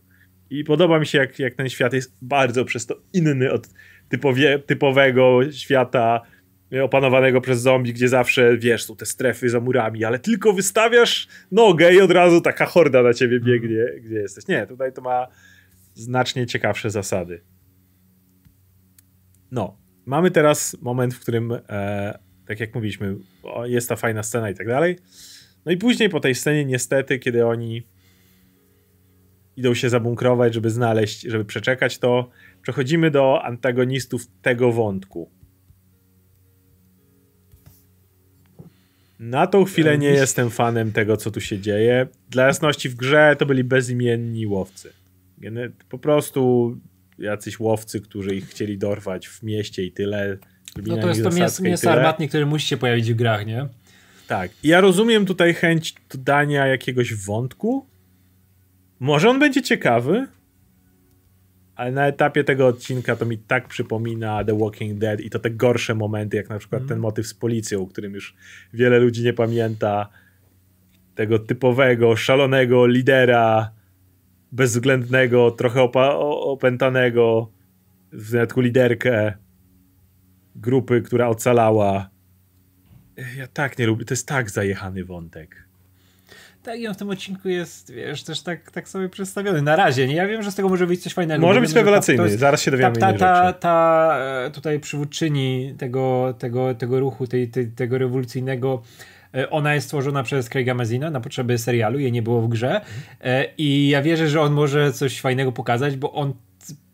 I 0.50 0.64
podoba 0.64 1.00
mi 1.00 1.06
się, 1.06 1.18
jak, 1.18 1.40
jak 1.40 1.56
ten 1.56 1.70
świat 1.70 1.94
jest 1.94 2.18
bardzo 2.22 2.66
przez 2.66 2.86
to 2.86 2.96
inny 3.14 3.52
od 3.52 3.70
typowie, 4.10 4.60
typowego 4.60 5.52
świata 5.52 6.22
opanowanego 6.80 7.42
przez 7.42 7.62
zombie, 7.62 7.94
gdzie 7.94 8.08
zawsze, 8.08 8.58
wiesz, 8.58 8.84
są 8.84 8.96
te 8.96 9.06
strefy 9.06 9.50
za 9.50 9.60
murami, 9.60 10.04
ale 10.04 10.20
tylko 10.20 10.54
wystawiasz 10.54 11.28
nogę 11.52 11.94
i 11.94 12.02
od 12.02 12.12
razu 12.12 12.42
taka 12.42 12.66
horda 12.66 13.04
na 13.04 13.14
ciebie 13.14 13.40
biegnie, 13.40 13.86
gdzie 14.02 14.16
jesteś. 14.16 14.48
Nie, 14.48 14.68
tutaj 14.68 14.94
to 14.94 15.02
ma 15.02 15.28
znacznie 15.94 16.46
ciekawsze 16.46 16.90
zasady. 16.90 17.42
No, 19.52 19.78
mamy 20.06 20.32
teraz 20.32 20.78
moment, 20.82 21.14
w 21.14 21.20
którym, 21.20 21.52
e, 21.70 22.20
tak 22.48 22.60
jak 22.60 22.76
mówiliśmy, 22.76 23.16
jest 23.64 23.90
ta 23.90 23.96
fajna 23.96 24.24
scena 24.24 24.50
i 24.50 24.56
tak 24.56 24.68
dalej. 24.68 24.98
No 25.66 25.72
i 25.72 25.78
później 25.78 26.10
po 26.10 26.20
tej 26.20 26.36
scenie, 26.36 26.66
niestety, 26.66 27.20
kiedy 27.20 27.46
oni 27.46 27.88
idą 29.56 29.74
się 29.74 29.90
zabunkrować, 29.90 30.54
żeby 30.54 30.70
znaleźć, 30.70 31.22
żeby 31.22 31.46
przeczekać 31.46 31.98
to, 31.98 32.30
przechodzimy 32.62 33.12
do 33.12 33.44
antagonistów 33.44 34.28
tego 34.42 34.72
wątku. 34.72 35.41
Na 39.22 39.48
tą 39.48 39.66
chwilę 39.66 39.98
nie 39.98 40.10
jestem 40.10 40.50
fanem 40.50 40.92
tego, 40.92 41.18
co 41.18 41.32
tu 41.32 41.42
się 41.42 41.60
dzieje. 41.60 42.08
Dla 42.30 42.48
jasności, 42.48 42.90
w 42.90 42.96
grze 42.96 43.36
to 43.40 43.46
byli 43.46 43.64
bezimienni 43.64 44.48
łowcy. 44.48 44.94
Po 45.90 46.00
prostu 46.00 46.76
jacyś 47.18 47.60
łowcy, 47.60 48.02
którzy 48.02 48.36
ich 48.36 48.50
chcieli 48.50 48.78
dorwać 48.78 49.28
w 49.28 49.44
mieście 49.44 49.84
i 49.84 49.92
tyle. 49.92 50.38
No 50.86 50.98
to 50.98 51.08
jest 51.08 51.24
to 51.24 51.30
mięso, 51.30 51.64
mięso 51.64 51.92
armatnie, 51.92 52.28
które 52.30 52.46
musi 52.46 52.68
się 52.68 52.78
pojawić 52.78 53.14
w 53.14 53.16
grach, 53.16 53.46
nie? 53.46 53.68
Tak. 54.28 54.52
Ja 54.64 54.82
rozumiem 54.82 55.26
tutaj 55.26 55.54
chęć 55.54 55.96
dodania 56.14 56.68
jakiegoś 56.68 57.14
wątku. 57.14 57.86
Może 59.00 59.30
on 59.30 59.40
będzie 59.40 59.62
ciekawy, 59.62 60.28
ale 61.82 61.92
na 61.92 62.08
etapie 62.08 62.44
tego 62.44 62.68
odcinka 62.68 63.16
to 63.16 63.26
mi 63.26 63.38
tak 63.38 63.68
przypomina 63.68 64.44
The 64.44 64.58
Walking 64.58 65.00
Dead 65.00 65.20
i 65.20 65.30
to 65.30 65.40
te 65.40 65.50
gorsze 65.50 65.96
momenty, 65.96 66.38
jak 66.38 66.50
na 66.50 66.60
przykład 66.60 66.82
mm. 66.82 66.90
ten 66.90 67.00
motyw 67.00 67.28
z 67.28 67.34
policją, 67.34 67.82
o 67.82 67.88
którym 67.88 68.14
już 68.14 68.36
wiele 68.74 69.00
ludzi 69.00 69.24
nie 69.24 69.34
pamięta. 69.34 70.10
Tego 71.16 71.40
typowego, 71.40 72.16
szalonego 72.16 72.88
lidera, 72.88 73.72
bezwzględnego, 74.52 75.52
trochę 75.52 75.82
opętanego, 76.42 77.52
w 78.12 78.32
dodatku 78.32 78.62
liderkę 78.62 79.34
grupy, 80.56 81.02
która 81.02 81.28
ocalała. 81.28 82.10
Ja 83.38 83.48
tak 83.48 83.80
nie 83.80 83.88
lubię, 83.88 84.06
to 84.06 84.14
jest 84.14 84.28
tak 84.28 84.50
zajechany 84.50 85.06
wątek. 85.06 85.71
Tak, 86.64 86.80
i 86.80 86.88
on 86.88 86.94
w 86.94 86.98
tym 86.98 87.10
odcinku 87.10 87.50
jest, 87.50 87.94
wiesz, 87.94 88.24
też 88.24 88.42
tak, 88.42 88.72
tak 88.72 88.90
sobie 88.90 89.10
przedstawiony. 89.10 89.62
Na 89.62 89.76
razie, 89.76 90.08
nie? 90.08 90.16
Ja 90.16 90.28
wiem, 90.28 90.44
że 90.44 90.52
z 90.52 90.56
tego 90.56 90.70
może 90.70 90.88
być 90.88 91.04
coś 91.04 91.14
fajnego. 91.14 91.42
Może 91.42 91.62
być 91.62 91.74
rewelacyjny, 91.74 92.24
jest, 92.24 92.40
zaraz 92.40 92.62
się 92.62 92.72
dowiemy 92.72 92.96
ta, 92.96 93.14
ta, 93.14 93.18
ta, 93.18 93.54
ta, 93.54 94.18
e, 94.46 94.52
tutaj 94.52 94.80
przywódczyni 94.80 95.76
tego, 95.78 96.34
tego, 96.40 96.76
tego 96.76 97.00
ruchu, 97.00 97.28
tej, 97.28 97.48
tej, 97.48 97.68
tego 97.68 97.98
rewolucyjnego 97.98 98.82
e, 99.36 99.50
ona 99.50 99.74
jest 99.74 99.88
stworzona 99.88 100.24
przez 100.24 100.50
Craiga 100.50 100.74
Mazina 100.74 101.10
na 101.10 101.22
potrzeby 101.22 101.58
serialu, 101.58 102.00
jej 102.00 102.12
nie 102.12 102.22
było 102.22 102.42
w 102.42 102.50
grze 102.50 102.82
mhm. 103.22 103.46
i 103.58 103.90
ja 103.90 104.02
wierzę, 104.02 104.30
że 104.30 104.42
on 104.42 104.54
może 104.54 104.94
coś 104.94 105.22
fajnego 105.22 105.52
pokazać, 105.52 105.98
bo 105.98 106.14
on 106.14 106.34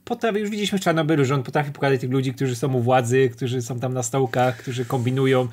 potrafi, 0.05 0.39
już 0.39 0.49
widzieliśmy 0.49 0.77
w 0.77 0.81
Czarnobylu, 0.81 1.25
że 1.25 1.35
on 1.35 1.43
potrafi 1.43 1.71
pokazać 1.71 2.01
tych 2.01 2.11
ludzi, 2.11 2.33
którzy 2.33 2.55
są 2.55 2.73
u 2.73 2.79
władzy, 2.79 3.29
którzy 3.29 3.61
są 3.61 3.79
tam 3.79 3.93
na 3.93 4.03
stołkach, 4.03 4.57
którzy 4.57 4.85
kombinują 4.85 5.47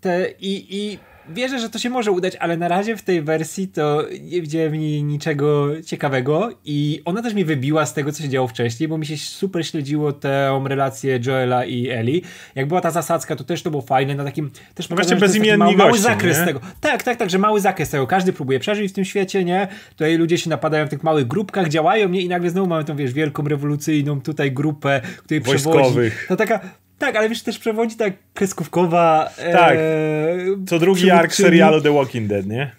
te, 0.00 0.30
i, 0.40 0.76
i 0.76 0.98
wierzę, 1.28 1.58
że 1.58 1.70
to 1.70 1.78
się 1.78 1.90
może 1.90 2.10
udać, 2.10 2.36
ale 2.36 2.56
na 2.56 2.68
razie 2.68 2.96
w 2.96 3.02
tej 3.02 3.22
wersji 3.22 3.68
to 3.68 4.04
nie 4.20 4.42
widziałem 4.42 4.74
niczego 5.08 5.68
ciekawego 5.86 6.50
i 6.64 7.02
ona 7.04 7.22
też 7.22 7.34
mi 7.34 7.44
wybiła 7.44 7.86
z 7.86 7.94
tego, 7.94 8.12
co 8.12 8.22
się 8.22 8.28
działo 8.28 8.48
wcześniej, 8.48 8.88
bo 8.88 8.98
mi 8.98 9.06
się 9.06 9.16
super 9.16 9.66
śledziło 9.66 10.12
tę 10.12 10.60
relację 10.64 11.20
Joela 11.26 11.64
i 11.64 11.88
Eli. 11.88 12.22
Jak 12.54 12.68
była 12.68 12.80
ta 12.80 12.90
zasadzka, 12.90 13.36
to 13.36 13.44
też 13.44 13.62
to 13.62 13.70
było 13.70 13.82
fajne, 13.82 14.14
na 14.14 14.24
takim 14.24 14.50
też 14.74 14.88
no 14.88 14.96
właśnie 14.96 15.16
bezimienni 15.16 15.58
mały, 15.58 15.76
mały 15.76 15.98
zakres 15.98 16.38
nie? 16.38 16.44
tego. 16.44 16.60
Tak, 16.80 17.02
tak, 17.02 17.16
tak, 17.16 17.30
że 17.30 17.38
mały 17.38 17.60
zakres 17.60 17.90
tego. 17.90 18.06
Każdy 18.06 18.32
próbuje 18.32 18.60
przeżyć 18.60 18.92
w 18.92 18.94
tym 18.94 19.04
świecie, 19.04 19.44
nie? 19.44 19.68
Tutaj 19.90 20.16
ludzie 20.16 20.38
się 20.38 20.50
napadają 20.50 20.86
w 20.86 20.88
tych 20.88 21.02
małych 21.02 21.26
grupkach, 21.26 21.68
działają, 21.68 22.08
nie? 22.08 22.20
I 22.20 22.28
nagle 22.28 22.50
znowu 22.50 22.68
mamy 22.68 22.84
tą, 22.84 22.96
wiesz, 22.96 23.12
wielką 23.12 23.42
rewolucyjną 23.44 24.20
tutaj 24.20 24.52
grupę, 24.52 25.00
której 25.24 25.40
Wojskowych. 25.40 25.82
przewodzi. 25.86 26.10
To 26.28 26.36
taka 26.36 26.60
tak, 27.06 27.16
ale 27.16 27.28
wiesz, 27.28 27.42
też 27.42 27.58
przewodzi 27.58 27.96
tak 27.96 28.12
kreskówkowa. 28.34 29.30
Tak. 29.52 29.76
E, 29.76 30.36
Co 30.66 30.78
drugi 30.78 31.10
ark 31.10 31.34
serialu 31.34 31.80
The 31.80 31.94
Walking 31.94 32.28
Dead, 32.28 32.46
nie? 32.46 32.70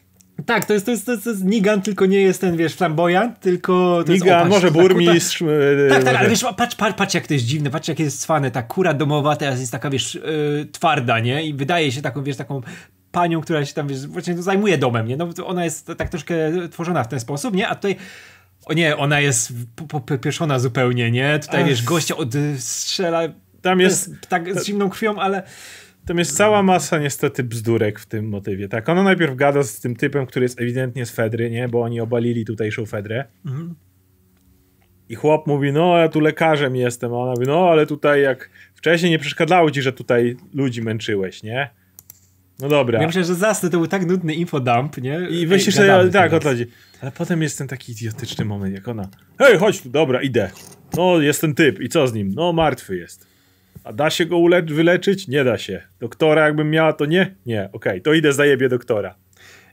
Tak, 0.46 0.66
to 0.66 0.74
jest, 0.74 0.86
to 0.86 0.92
jest, 0.92 1.06
to 1.06 1.12
jest, 1.12 1.24
to 1.24 1.30
jest 1.30 1.44
Nigan, 1.44 1.82
tylko 1.82 2.06
nie 2.06 2.22
jest 2.22 2.42
ten, 2.42 2.58
wiesz, 2.58 2.76
flamboyant, 2.76 3.40
tylko... 3.40 4.04
To 4.06 4.12
Nigan, 4.12 4.50
może 4.50 4.72
burmistrz... 4.72 5.40
Tak, 5.40 5.48
tak, 5.90 5.98
tak, 5.98 6.04
tak, 6.04 6.16
ale 6.16 6.30
wiesz, 6.30 6.46
patrz, 6.58 6.76
patrz, 6.76 6.96
patrz 6.96 7.14
jak 7.14 7.28
to 7.28 7.34
jest 7.34 7.46
dziwne, 7.46 7.70
patrz 7.70 7.88
jak 7.88 8.00
jest 8.00 8.22
cwane, 8.22 8.52
ta 8.52 8.64
kura 8.64 8.94
domowa 8.94 9.36
teraz 9.36 9.60
jest 9.60 9.72
taka, 9.72 9.90
wiesz, 9.90 10.16
yy, 10.16 10.68
twarda, 10.72 11.20
nie? 11.20 11.44
I 11.44 11.54
wydaje 11.54 11.92
się 11.92 12.02
taką, 12.02 12.24
wiesz, 12.24 12.38
taką 12.38 12.62
panią, 13.12 13.42
która 13.42 13.66
się 13.66 13.74
tam, 13.74 13.88
wiesz, 13.88 14.08
właśnie 14.08 14.42
zajmuje 14.42 14.78
domem, 14.78 15.08
nie? 15.08 15.18
No 15.18 15.30
ona 15.46 15.64
jest 15.64 15.92
tak 15.98 16.10
troszkę 16.10 16.36
tworzona 16.72 17.04
w 17.04 17.08
ten 17.08 17.20
sposób, 17.20 17.56
nie? 17.56 17.68
A 17.68 17.76
tutaj 17.76 17.96
o 18.66 18.74
nie, 18.74 18.98
ona 18.98 19.20
jest 19.20 19.54
popieszona 20.06 20.60
zupełnie, 20.60 21.12
nie? 21.12 21.40
Tutaj, 21.40 21.66
wiesz, 21.66 21.84
gościa 21.84 22.18
odstrzela 22.18 23.22
tam 23.64 23.80
jest, 23.80 24.08
jest 24.08 24.28
tak 24.28 24.60
z 24.60 24.66
zimną 24.66 24.90
krwią, 24.90 25.16
ale 25.20 25.44
tam 26.06 26.18
jest 26.18 26.38
cała 26.38 26.64
masa 26.64 27.00
niestety 27.00 27.44
bzdurek 27.44 28.00
w 28.00 28.06
tym 28.06 28.30
motywie. 28.30 28.68
Tak, 28.68 28.90
ona 28.90 29.04
najpierw 29.04 29.36
gada 29.36 29.64
z 29.64 29.80
tym 29.80 29.96
typem, 29.96 30.26
który 30.26 30.46
jest 30.46 30.62
ewidentnie 30.62 31.06
z 31.06 31.12
Fedry, 31.12 31.50
nie? 31.52 31.68
Bo 31.68 31.82
oni 31.82 32.02
obalili 32.02 32.46
tutejszą 32.46 32.86
Fedrę. 32.86 33.26
Mhm. 33.46 33.76
I 35.10 35.16
chłop 35.16 35.48
mówi, 35.48 35.72
no 35.72 35.98
ja 35.98 36.10
tu 36.10 36.20
lekarzem 36.20 36.76
jestem, 36.76 37.14
a 37.14 37.18
ona 37.18 37.32
mówi, 37.32 37.48
no 37.48 37.70
ale 37.70 37.86
tutaj 37.86 38.22
jak 38.22 38.50
wcześniej 38.76 39.12
nie 39.12 39.20
przeszkadzało 39.20 39.72
ci, 39.72 39.82
że 39.82 39.94
tutaj 39.94 40.36
ludzi 40.54 40.82
męczyłeś, 40.82 41.44
nie? 41.44 41.70
No 42.60 42.70
dobra. 42.70 43.02
Ja 43.02 43.08
myślę, 43.08 43.24
że 43.24 43.36
zasty 43.36 43.70
to 43.70 43.78
był 43.78 43.88
tak 43.88 44.06
nudny 44.06 44.34
infodump, 44.34 44.98
nie? 44.98 45.20
I 45.30 45.48
myślisz 45.48 45.76
sobie, 45.76 46.12
tak, 46.12 46.34
o 46.34 46.40
to 46.40 46.50
chodzi. 46.50 46.66
Ale 47.02 47.12
potem 47.12 47.42
jest 47.42 47.58
ten 47.58 47.68
taki 47.68 47.92
idiotyczny 47.92 48.46
moment, 48.46 48.76
jak 48.76 48.88
ona, 48.88 49.10
hej, 49.40 49.58
chodź 49.58 49.82
tu, 49.82 49.90
dobra, 49.90 50.22
idę. 50.22 50.52
No, 50.98 51.22
jest 51.22 51.42
ten 51.42 51.56
typ 51.56 51.80
i 51.80 51.90
co 51.90 52.08
z 52.08 52.14
nim? 52.14 52.32
No, 52.36 52.54
martwy 52.54 52.98
jest. 52.98 53.33
A 53.84 53.94
da 53.94 54.10
się 54.10 54.26
go 54.26 54.38
wyleczyć? 54.66 55.28
Nie 55.28 55.44
da 55.44 55.58
się. 55.58 55.82
Doktora 56.00 56.46
jakbym 56.46 56.70
miała, 56.70 56.94
to 56.94 57.06
nie? 57.06 57.36
Nie, 57.46 57.64
okej, 57.64 57.92
okay, 57.92 58.02
to 58.02 58.14
idę 58.14 58.34
zajebie 58.34 58.70
doktora. 58.70 59.16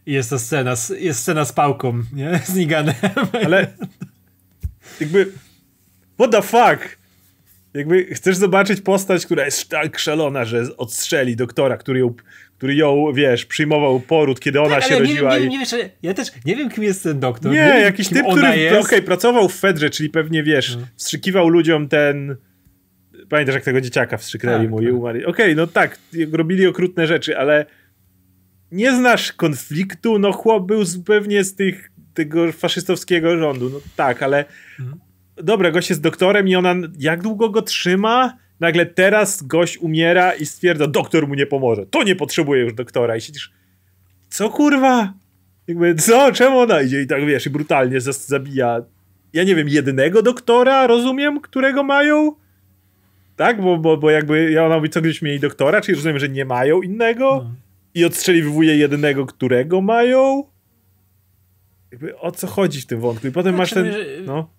Jest 0.06 0.30
to 0.30 0.38
scena, 0.38 0.74
jest 0.98 1.20
scena 1.20 1.44
z 1.44 1.52
pałką, 1.52 2.02
nie? 2.12 2.38
Z 2.44 2.54
Niganem. 2.54 2.94
Ale 3.44 3.66
jakby 5.00 5.32
what 6.14 6.30
the 6.30 6.42
fuck? 6.42 7.00
Jakby 7.74 8.04
chcesz 8.04 8.36
zobaczyć 8.36 8.80
postać, 8.80 9.26
która 9.26 9.44
jest 9.44 9.68
tak 9.68 9.98
szalona, 9.98 10.44
że 10.44 10.64
odstrzeli 10.76 11.36
doktora, 11.36 11.76
który 11.76 12.00
ją, 12.00 12.14
który 12.58 12.74
ją, 12.74 13.12
wiesz, 13.14 13.46
przyjmował 13.46 14.00
poród, 14.00 14.40
kiedy 14.40 14.60
ona 14.60 14.74
tak, 14.74 14.84
się 14.84 14.98
rodziła. 14.98 15.38
Nie, 15.38 15.40
nie, 15.40 15.46
i... 15.46 15.58
nie, 15.58 15.58
nie, 15.58 15.90
ja 16.02 16.14
też 16.14 16.28
nie 16.44 16.56
wiem, 16.56 16.70
kim 16.70 16.84
jest 16.84 17.02
ten 17.02 17.20
doktor. 17.20 17.52
Nie, 17.52 17.58
nie 17.58 17.80
jakiś 17.80 18.08
typ, 18.08 18.26
który 18.30 18.78
okay, 18.80 19.02
pracował 19.02 19.48
w 19.48 19.54
Fedrze, 19.54 19.90
czyli 19.90 20.10
pewnie, 20.10 20.42
wiesz, 20.42 20.76
no. 20.76 20.86
wstrzykiwał 20.96 21.48
ludziom 21.48 21.88
ten 21.88 22.36
Pamiętasz, 23.30 23.54
jak 23.54 23.64
tego 23.64 23.80
dzieciaka 23.80 24.16
wstrzyknęli 24.16 24.62
tak, 24.62 24.70
mu 24.70 24.80
i 24.80 24.84
tak. 24.84 24.94
umarli. 24.94 25.24
Okej, 25.24 25.46
okay, 25.46 25.54
no 25.54 25.66
tak, 25.66 25.98
robili 26.32 26.66
okrutne 26.66 27.06
rzeczy, 27.06 27.38
ale 27.38 27.66
nie 28.72 28.96
znasz 28.96 29.32
konfliktu, 29.32 30.18
no 30.18 30.32
chłop 30.32 30.66
był 30.66 30.82
pewnie 31.06 31.44
z 31.44 31.54
tych, 31.54 31.90
tego 32.14 32.52
faszystowskiego 32.52 33.38
rządu, 33.38 33.70
no 33.70 33.80
tak, 33.96 34.22
ale 34.22 34.44
mhm. 34.80 35.00
dobra, 35.36 35.70
gość 35.70 35.90
jest 35.90 36.02
doktorem 36.02 36.48
i 36.48 36.56
ona, 36.56 36.74
jak 36.98 37.22
długo 37.22 37.50
go 37.50 37.62
trzyma? 37.62 38.36
Nagle 38.60 38.86
teraz 38.86 39.42
gość 39.42 39.78
umiera 39.78 40.32
i 40.32 40.46
stwierdza, 40.46 40.86
doktor 40.86 41.28
mu 41.28 41.34
nie 41.34 41.46
pomoże, 41.46 41.86
to 41.86 42.02
nie 42.02 42.16
potrzebuje 42.16 42.62
już 42.62 42.74
doktora 42.74 43.16
i 43.16 43.20
siedzisz, 43.20 43.52
co 44.28 44.50
kurwa? 44.50 45.14
Jakby, 45.66 45.94
co? 45.94 46.32
Czemu 46.32 46.58
ona 46.58 46.82
idzie 46.82 47.02
i 47.02 47.06
tak, 47.06 47.26
wiesz, 47.26 47.46
i 47.46 47.50
brutalnie 47.50 48.00
zabija, 48.00 48.82
ja 49.32 49.44
nie 49.44 49.54
wiem, 49.54 49.68
jednego 49.68 50.22
doktora, 50.22 50.86
rozumiem, 50.86 51.40
którego 51.40 51.82
mają? 51.82 52.39
Tak? 53.40 53.62
Bo, 53.62 53.76
bo, 53.76 53.96
bo 53.96 54.10
jakby 54.10 54.50
ja 54.50 54.68
mówi, 54.68 54.90
co 54.90 55.00
gdzieś 55.00 55.22
mieli 55.22 55.40
doktora, 55.40 55.80
czyli 55.80 55.94
rozumiem, 55.96 56.18
że 56.18 56.28
nie 56.28 56.44
mają 56.44 56.82
innego 56.82 57.40
no. 57.44 57.54
i 57.94 58.04
odstrzeliwuje 58.04 58.76
jednego, 58.76 59.26
którego 59.26 59.80
mają. 59.80 60.44
Jakby 61.92 62.18
o 62.18 62.32
co 62.32 62.46
chodzi 62.46 62.80
w 62.80 62.86
tym 62.86 63.00
wątku? 63.00 63.26
I 63.26 63.30
potem 63.30 63.52
tak, 63.52 63.58
masz 63.58 63.70
ten. 63.70 63.94
No. 64.26 64.50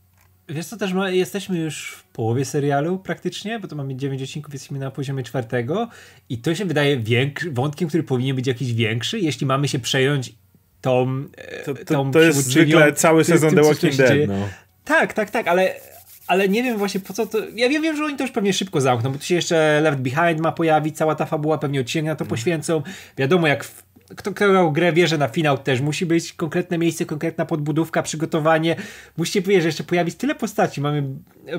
Wiesz 0.50 0.65
co, 0.65 0.77
też 0.77 0.93
ma, 0.93 1.09
jesteśmy 1.09 1.59
już 1.59 1.91
w 1.91 2.03
połowie 2.03 2.45
serialu 2.45 3.00
praktycznie, 3.00 3.59
bo 3.59 3.67
to 3.67 3.75
mamy 3.75 3.95
9 3.95 4.21
odcinków, 4.21 4.53
jesteśmy 4.53 4.79
na 4.79 4.91
poziomie 4.91 5.23
czwartego 5.23 5.89
i 6.29 6.38
to 6.38 6.55
się 6.55 6.65
wydaje 6.65 6.97
większy, 6.97 7.51
wątkiem, 7.51 7.88
który 7.88 8.03
powinien 8.03 8.35
być 8.35 8.47
jakiś 8.47 8.73
większy, 8.73 9.19
jeśli 9.19 9.47
mamy 9.47 9.67
się 9.67 9.79
przejąć 9.79 10.33
tą, 10.81 11.25
e, 11.38 11.63
to, 11.63 11.73
to, 11.73 11.85
tą 11.85 12.11
to 12.11 12.21
jest 12.21 12.45
zwykle 12.45 12.93
cały 12.93 13.23
sezon 13.23 13.55
The 13.55 13.61
Walking 13.61 13.95
Dead. 13.95 14.27
No. 14.27 14.50
Tak, 14.85 15.13
tak, 15.13 15.29
tak, 15.29 15.47
ale 15.47 15.75
ale 16.31 16.50
nie 16.50 16.63
wiem 16.63 16.77
właśnie 16.77 17.00
po 17.00 17.13
co 17.13 17.25
to. 17.25 17.38
Ja 17.55 17.69
wiem, 17.69 17.81
wiem, 17.81 17.97
że 17.97 18.05
oni 18.05 18.17
to 18.17 18.23
już 18.23 18.31
pewnie 18.31 18.53
szybko 18.53 18.81
zamkną, 18.81 19.11
bo 19.11 19.17
tu 19.17 19.25
się 19.25 19.35
jeszcze 19.35 19.81
Left 19.81 20.00
Behind 20.00 20.39
ma 20.39 20.51
pojawić, 20.51 20.97
cała 20.97 21.15
ta 21.15 21.25
fabuła 21.25 21.57
pewnie 21.57 21.81
odcinek 21.81 22.05
na 22.05 22.15
to 22.15 22.23
mhm. 22.23 22.29
poświęcą. 22.29 22.81
Wiadomo, 23.17 23.47
jak 23.47 23.65
kto 24.15 24.31
grał 24.31 24.71
grę 24.71 24.93
wie, 24.93 25.07
że 25.07 25.17
na 25.17 25.27
finał 25.27 25.57
też 25.57 25.81
musi 25.81 26.05
być 26.05 26.33
konkretne 26.33 26.77
miejsce, 26.77 27.05
konkretna 27.05 27.45
podbudówka, 27.45 28.03
przygotowanie. 28.03 28.75
Musicie 29.17 29.41
powiedzieć, 29.41 29.61
że 29.61 29.67
jeszcze 29.67 29.83
pojawić 29.83 30.15
tyle 30.15 30.35
postaci. 30.35 30.81
Mamy 30.81 31.03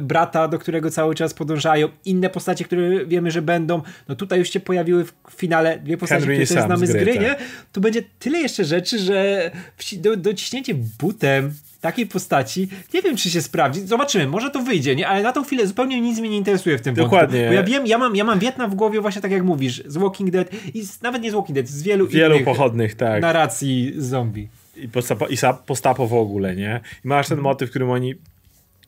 brata, 0.00 0.48
do 0.48 0.58
którego 0.58 0.90
cały 0.90 1.14
czas 1.14 1.34
podążają, 1.34 1.88
inne 2.04 2.30
postacie, 2.30 2.64
które 2.64 3.06
wiemy, 3.06 3.30
że 3.30 3.42
będą. 3.42 3.82
No 4.08 4.14
tutaj 4.16 4.38
już 4.38 4.50
się 4.50 4.60
pojawiły 4.60 5.04
w 5.04 5.12
finale 5.36 5.78
dwie 5.78 5.96
postacie, 5.96 6.26
Henry 6.26 6.44
które 6.44 6.62
znamy 6.62 6.86
z 6.86 6.92
gry, 6.92 7.18
nie? 7.18 7.36
Tu 7.72 7.80
będzie 7.80 8.02
tyle 8.18 8.38
jeszcze 8.38 8.64
rzeczy, 8.64 8.98
że 8.98 9.50
do, 9.98 10.16
dociśnięcie 10.16 10.74
butem 10.74 11.54
takiej 11.82 12.06
postaci, 12.06 12.68
nie 12.94 13.02
wiem, 13.02 13.16
czy 13.16 13.30
się 13.30 13.42
sprawdzi. 13.42 13.80
Zobaczymy, 13.80 14.26
może 14.26 14.50
to 14.50 14.62
wyjdzie, 14.62 14.96
nie? 14.96 15.08
ale 15.08 15.22
na 15.22 15.32
tą 15.32 15.44
chwilę 15.44 15.66
zupełnie 15.66 16.00
nic 16.00 16.18
mnie 16.18 16.28
nie 16.28 16.36
interesuje 16.36 16.78
w 16.78 16.80
tym 16.80 16.94
Dokładnie. 16.94 17.38
Wątku, 17.38 17.48
bo 17.48 17.54
ja 17.54 17.62
wiem, 17.62 17.86
ja 17.86 17.98
mam, 17.98 18.16
ja 18.16 18.24
mam 18.24 18.38
Wietnam 18.38 18.70
w 18.70 18.74
głowie 18.74 19.00
właśnie 19.00 19.22
tak 19.22 19.30
jak 19.30 19.42
mówisz, 19.42 19.82
z 19.86 19.96
Walking 19.96 20.30
Dead 20.30 20.48
i 20.74 20.82
z, 20.82 21.02
nawet 21.02 21.22
nie 21.22 21.30
z 21.30 21.34
Walking 21.34 21.54
Dead, 21.54 21.68
z 21.68 21.82
wielu, 21.82 22.08
wielu 22.08 22.34
innych 22.34 22.44
pochodnych, 22.44 22.94
tak. 22.94 23.22
narracji 23.22 23.92
zombie. 23.96 24.48
I 24.76 24.88
postapo, 24.88 25.26
i 25.26 25.36
postapo 25.66 26.06
w 26.06 26.14
ogóle, 26.14 26.56
nie? 26.56 26.80
I 27.04 27.08
masz 27.08 27.28
ten 27.28 27.38
motyw, 27.38 27.68
w 27.68 27.70
którym 27.70 27.90
oni 27.90 28.14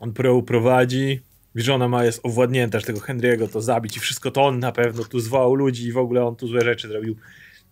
on 0.01 0.13
prowadzi, 0.47 1.21
że 1.55 1.75
ona 1.75 1.89
ma 1.89 2.05
jest 2.05 2.21
owładnięta, 2.23 2.81
że 2.81 2.87
tego 2.87 3.01
Henry'ego 3.01 3.49
to 3.49 3.61
zabić 3.61 3.97
i 3.97 4.01
wszystko 4.01 4.31
to 4.31 4.45
on 4.45 4.59
na 4.59 4.73
pewno 4.73 5.05
tu 5.05 5.21
zwołał 5.21 5.55
ludzi 5.55 5.87
i 5.87 5.93
w 5.93 5.99
ogóle 5.99 6.27
on 6.27 6.37
tu 6.37 6.49
złe 6.49 6.61
rzeczy 6.61 6.89
zrobił. 6.89 7.17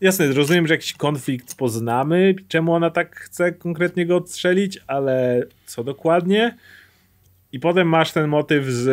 Jasne, 0.03 0.33
rozumiem, 0.33 0.67
że 0.67 0.75
jakiś 0.75 0.93
konflikt 0.93 1.55
poznamy, 1.55 2.35
czemu 2.49 2.75
ona 2.75 2.91
tak 2.91 3.17
chce 3.17 3.53
konkretnie 3.53 4.07
go 4.07 4.17
odstrzelić, 4.17 4.79
ale 4.87 5.43
co 5.67 5.85
dokładnie? 5.85 6.57
I 7.53 7.61
potem 7.61 7.89
masz 7.89 8.13
ten 8.13 8.29
motyw 8.29 8.67
z 8.67 8.89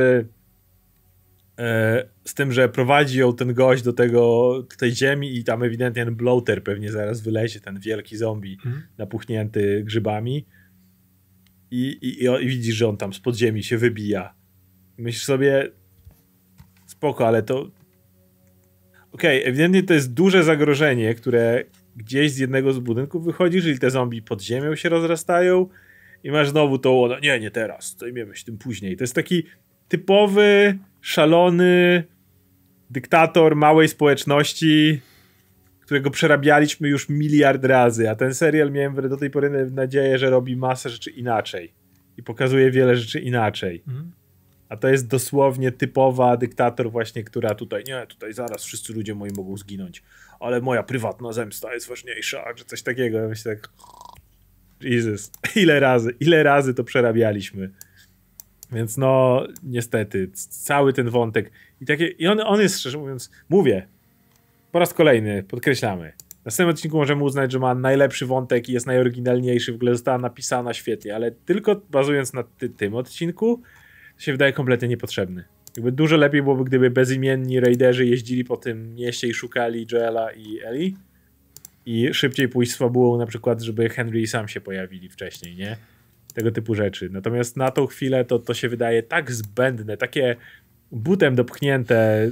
e, 1.60 2.06
z 2.26 2.34
tym, 2.34 2.52
że 2.52 2.70
prowadzi 2.70 3.20
ją 3.20 3.36
ten 3.36 3.54
gość 3.54 3.84
do 3.84 3.94
tego, 3.94 4.54
tej 4.78 4.92
ziemi 4.92 5.38
i 5.38 5.44
tam 5.44 5.64
ewidentnie 5.64 6.06
ten 6.06 6.16
bloater 6.16 6.64
pewnie 6.64 6.92
zaraz 6.92 7.22
wylezie, 7.22 7.60
ten 7.60 7.80
wielki 7.80 8.18
zombie 8.18 8.58
mhm. 8.66 8.84
napuchnięty 8.98 9.84
grzybami 9.84 10.46
i, 11.72 11.98
i, 12.02 12.24
i 12.44 12.48
widzisz, 12.48 12.76
że 12.76 12.90
on 12.90 12.98
tam 12.98 13.14
z 13.14 13.20
podziemi 13.20 13.64
się 13.64 13.78
wybija. 13.78 14.34
Myślisz 14.98 15.26
sobie 15.26 15.72
spoko, 16.86 17.28
ale 17.28 17.44
to 17.44 17.79
okej, 19.12 19.40
okay, 19.40 19.50
ewidentnie 19.50 19.84
to 19.84 19.94
jest 19.94 20.14
duże 20.14 20.44
zagrożenie, 20.44 21.16
które 21.16 21.64
gdzieś 21.96 22.32
z 22.32 22.38
jednego 22.38 22.74
z 22.74 22.80
budynków 22.80 23.26
wychodzi, 23.26 23.62
czyli 23.62 23.80
te 23.80 23.90
zombie 23.90 24.22
pod 24.22 24.42
ziemią 24.42 24.76
się 24.76 24.90
rozrastają 24.90 25.68
i 26.24 26.32
masz 26.32 26.50
znowu 26.50 26.78
to, 26.78 27.08
no, 27.10 27.20
nie, 27.20 27.40
nie 27.40 27.52
teraz, 27.52 27.98
zajmiemy 27.98 28.36
się 28.36 28.46
tym 28.46 28.58
później. 28.58 28.98
To 28.98 29.04
jest 29.04 29.16
taki 29.16 29.44
typowy, 29.88 30.78
szalony 31.02 32.04
dyktator 32.90 33.56
małej 33.56 33.88
społeczności, 33.88 35.02
którego 35.82 36.10
przerabialiśmy 36.10 36.90
już 36.90 37.10
miliard 37.10 37.64
razy, 37.64 38.10
a 38.10 38.16
ten 38.16 38.34
serial 38.34 38.72
miałem 38.72 39.10
do 39.10 39.18
tej 39.18 39.30
pory 39.30 39.72
nadzieję, 39.72 40.18
że 40.18 40.30
robi 40.30 40.56
masę 40.56 40.90
rzeczy 40.90 41.12
inaczej 41.12 41.74
i 42.18 42.24
pokazuje 42.24 42.72
wiele 42.72 42.96
rzeczy 42.96 43.20
inaczej. 43.20 43.84
Mhm. 43.88 44.12
A 44.70 44.78
to 44.78 44.88
jest 44.88 45.08
dosłownie 45.08 45.72
typowa 45.72 46.38
dyktator 46.38 46.92
właśnie, 46.92 47.24
która 47.24 47.56
tutaj, 47.56 47.84
nie, 47.88 48.08
tutaj 48.08 48.34
zaraz 48.34 48.64
wszyscy 48.64 48.94
ludzie 48.94 49.16
moi 49.16 49.30
mogą 49.38 49.58
zginąć, 49.58 50.04
ale 50.40 50.62
moja 50.62 50.84
prywatna 50.84 51.34
zemsta 51.34 51.74
jest 51.74 51.88
ważniejsza, 51.88 52.46
że 52.56 52.66
coś 52.66 52.82
takiego. 52.82 53.18
Ja 53.18 53.28
myślę 53.28 53.56
tak, 53.56 53.70
Jezus, 54.82 55.32
ile 55.56 55.80
razy, 55.80 56.16
ile 56.20 56.44
razy 56.44 56.74
to 56.74 56.84
przerabialiśmy. 56.84 57.72
Więc 58.72 58.98
no, 58.98 59.44
niestety, 59.64 60.30
cały 60.50 60.94
ten 60.94 61.10
wątek 61.10 61.52
i 61.82 61.86
takie, 61.86 62.08
i 62.08 62.28
on, 62.28 62.40
on 62.40 62.62
jest, 62.62 62.80
szczerze 62.80 62.98
mówiąc, 62.98 63.32
mówię, 63.50 63.88
po 64.72 64.80
raz 64.80 64.94
kolejny, 64.94 65.44
podkreślamy, 65.44 66.14
w 66.42 66.46
następnym 66.46 66.70
odcinku 66.76 66.98
możemy 66.98 67.24
uznać, 67.24 67.52
że 67.52 67.60
ma 67.60 67.76
najlepszy 67.76 68.26
wątek 68.26 68.70
i 68.70 68.74
jest 68.74 68.88
najoryginalniejszy, 68.88 69.72
w 69.72 69.76
ogóle 69.76 69.92
została 69.92 70.18
napisana 70.18 70.74
świetnie, 70.74 71.16
ale 71.16 71.32
tylko 71.32 71.76
bazując 71.76 72.34
na 72.34 72.44
ty, 72.44 72.70
tym 72.70 72.96
odcinku, 72.96 73.62
się 74.20 74.32
wydaje 74.32 74.54
kompletnie 74.54 74.88
niepotrzebny. 74.88 75.44
Jakby 75.78 75.92
dużo 75.92 76.18
lepiej 76.18 76.42
byłoby, 76.42 76.64
gdyby 76.64 76.90
bezimienni 76.90 77.60
raiderzy 77.60 78.06
jeździli 78.06 78.46
po 78.46 78.58
tym 78.58 78.96
mieście 78.96 79.28
i 79.28 79.34
szukali 79.34 79.88
Joela 79.92 80.32
i 80.32 80.60
Ellie 80.60 80.92
i 81.86 82.14
szybciej 82.14 82.50
pójść 82.50 82.72
z 82.72 82.76
fabułą 82.76 83.18
na 83.18 83.26
przykład, 83.26 83.62
żeby 83.62 83.90
Henry 83.90 84.22
i 84.22 84.28
sam 84.28 84.48
się 84.48 84.62
pojawili 84.62 85.10
wcześniej, 85.10 85.56
nie? 85.56 85.78
Tego 86.34 86.52
typu 86.52 86.76
rzeczy. 86.76 87.10
Natomiast 87.10 87.58
na 87.58 87.72
tą 87.72 87.88
chwilę 87.88 88.26
to, 88.26 88.40
to 88.40 88.54
się 88.54 88.70
wydaje 88.70 89.04
tak 89.04 89.32
zbędne, 89.32 89.98
takie 89.98 90.36
butem 90.92 91.36
dopchnięte 91.36 92.30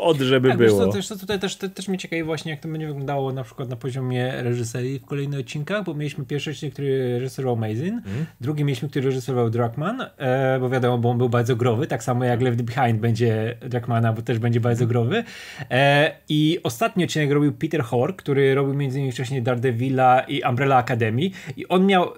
od, 0.00 0.18
żeby 0.18 0.48
tak, 0.48 0.58
było. 0.58 0.86
To, 0.86 0.92
też, 0.92 1.08
to 1.08 1.16
tutaj 1.16 1.40
też, 1.40 1.56
też 1.56 1.88
mnie 1.88 1.98
ciekawi 1.98 2.22
właśnie, 2.22 2.50
jak 2.50 2.60
to 2.60 2.68
będzie 2.68 2.86
wyglądało 2.86 3.32
na 3.32 3.44
przykład 3.44 3.68
na 3.68 3.76
poziomie 3.76 4.42
reżyserii 4.42 4.98
w 4.98 5.04
kolejnych 5.04 5.40
odcinkach, 5.40 5.84
bo 5.84 5.94
mieliśmy 5.94 6.24
pierwszy 6.24 6.50
odcinek, 6.50 6.72
który 6.72 7.18
reżyserował 7.18 7.56
Mazin, 7.56 8.02
mm. 8.06 8.26
drugi 8.40 8.64
mieliśmy, 8.64 8.88
który 8.88 9.06
reżyserował 9.06 9.50
Druckmann, 9.50 10.06
e, 10.18 10.58
bo 10.60 10.70
wiadomo, 10.70 10.98
bo 10.98 11.10
on 11.10 11.18
był 11.18 11.28
bardzo 11.28 11.56
growy, 11.56 11.86
tak 11.86 12.02
samo 12.02 12.24
jak 12.24 12.40
Left 12.40 12.62
Behind 12.62 13.00
będzie 13.00 13.56
Druckmana, 13.60 14.12
bo 14.12 14.22
też 14.22 14.38
będzie 14.38 14.60
bardzo 14.60 14.86
growy. 14.86 15.24
E, 15.70 16.12
I 16.28 16.58
ostatni 16.62 17.04
odcinek 17.04 17.30
robił 17.30 17.52
Peter 17.52 17.82
Hork, 17.82 18.16
który 18.16 18.54
robił 18.54 18.74
między 18.74 18.98
innymi 18.98 19.12
wcześniej 19.12 19.42
Daredevila 19.42 20.20
i 20.20 20.42
Umbrella 20.48 20.76
Academy 20.76 21.30
i 21.56 21.68
on 21.68 21.86
miał 21.86 22.12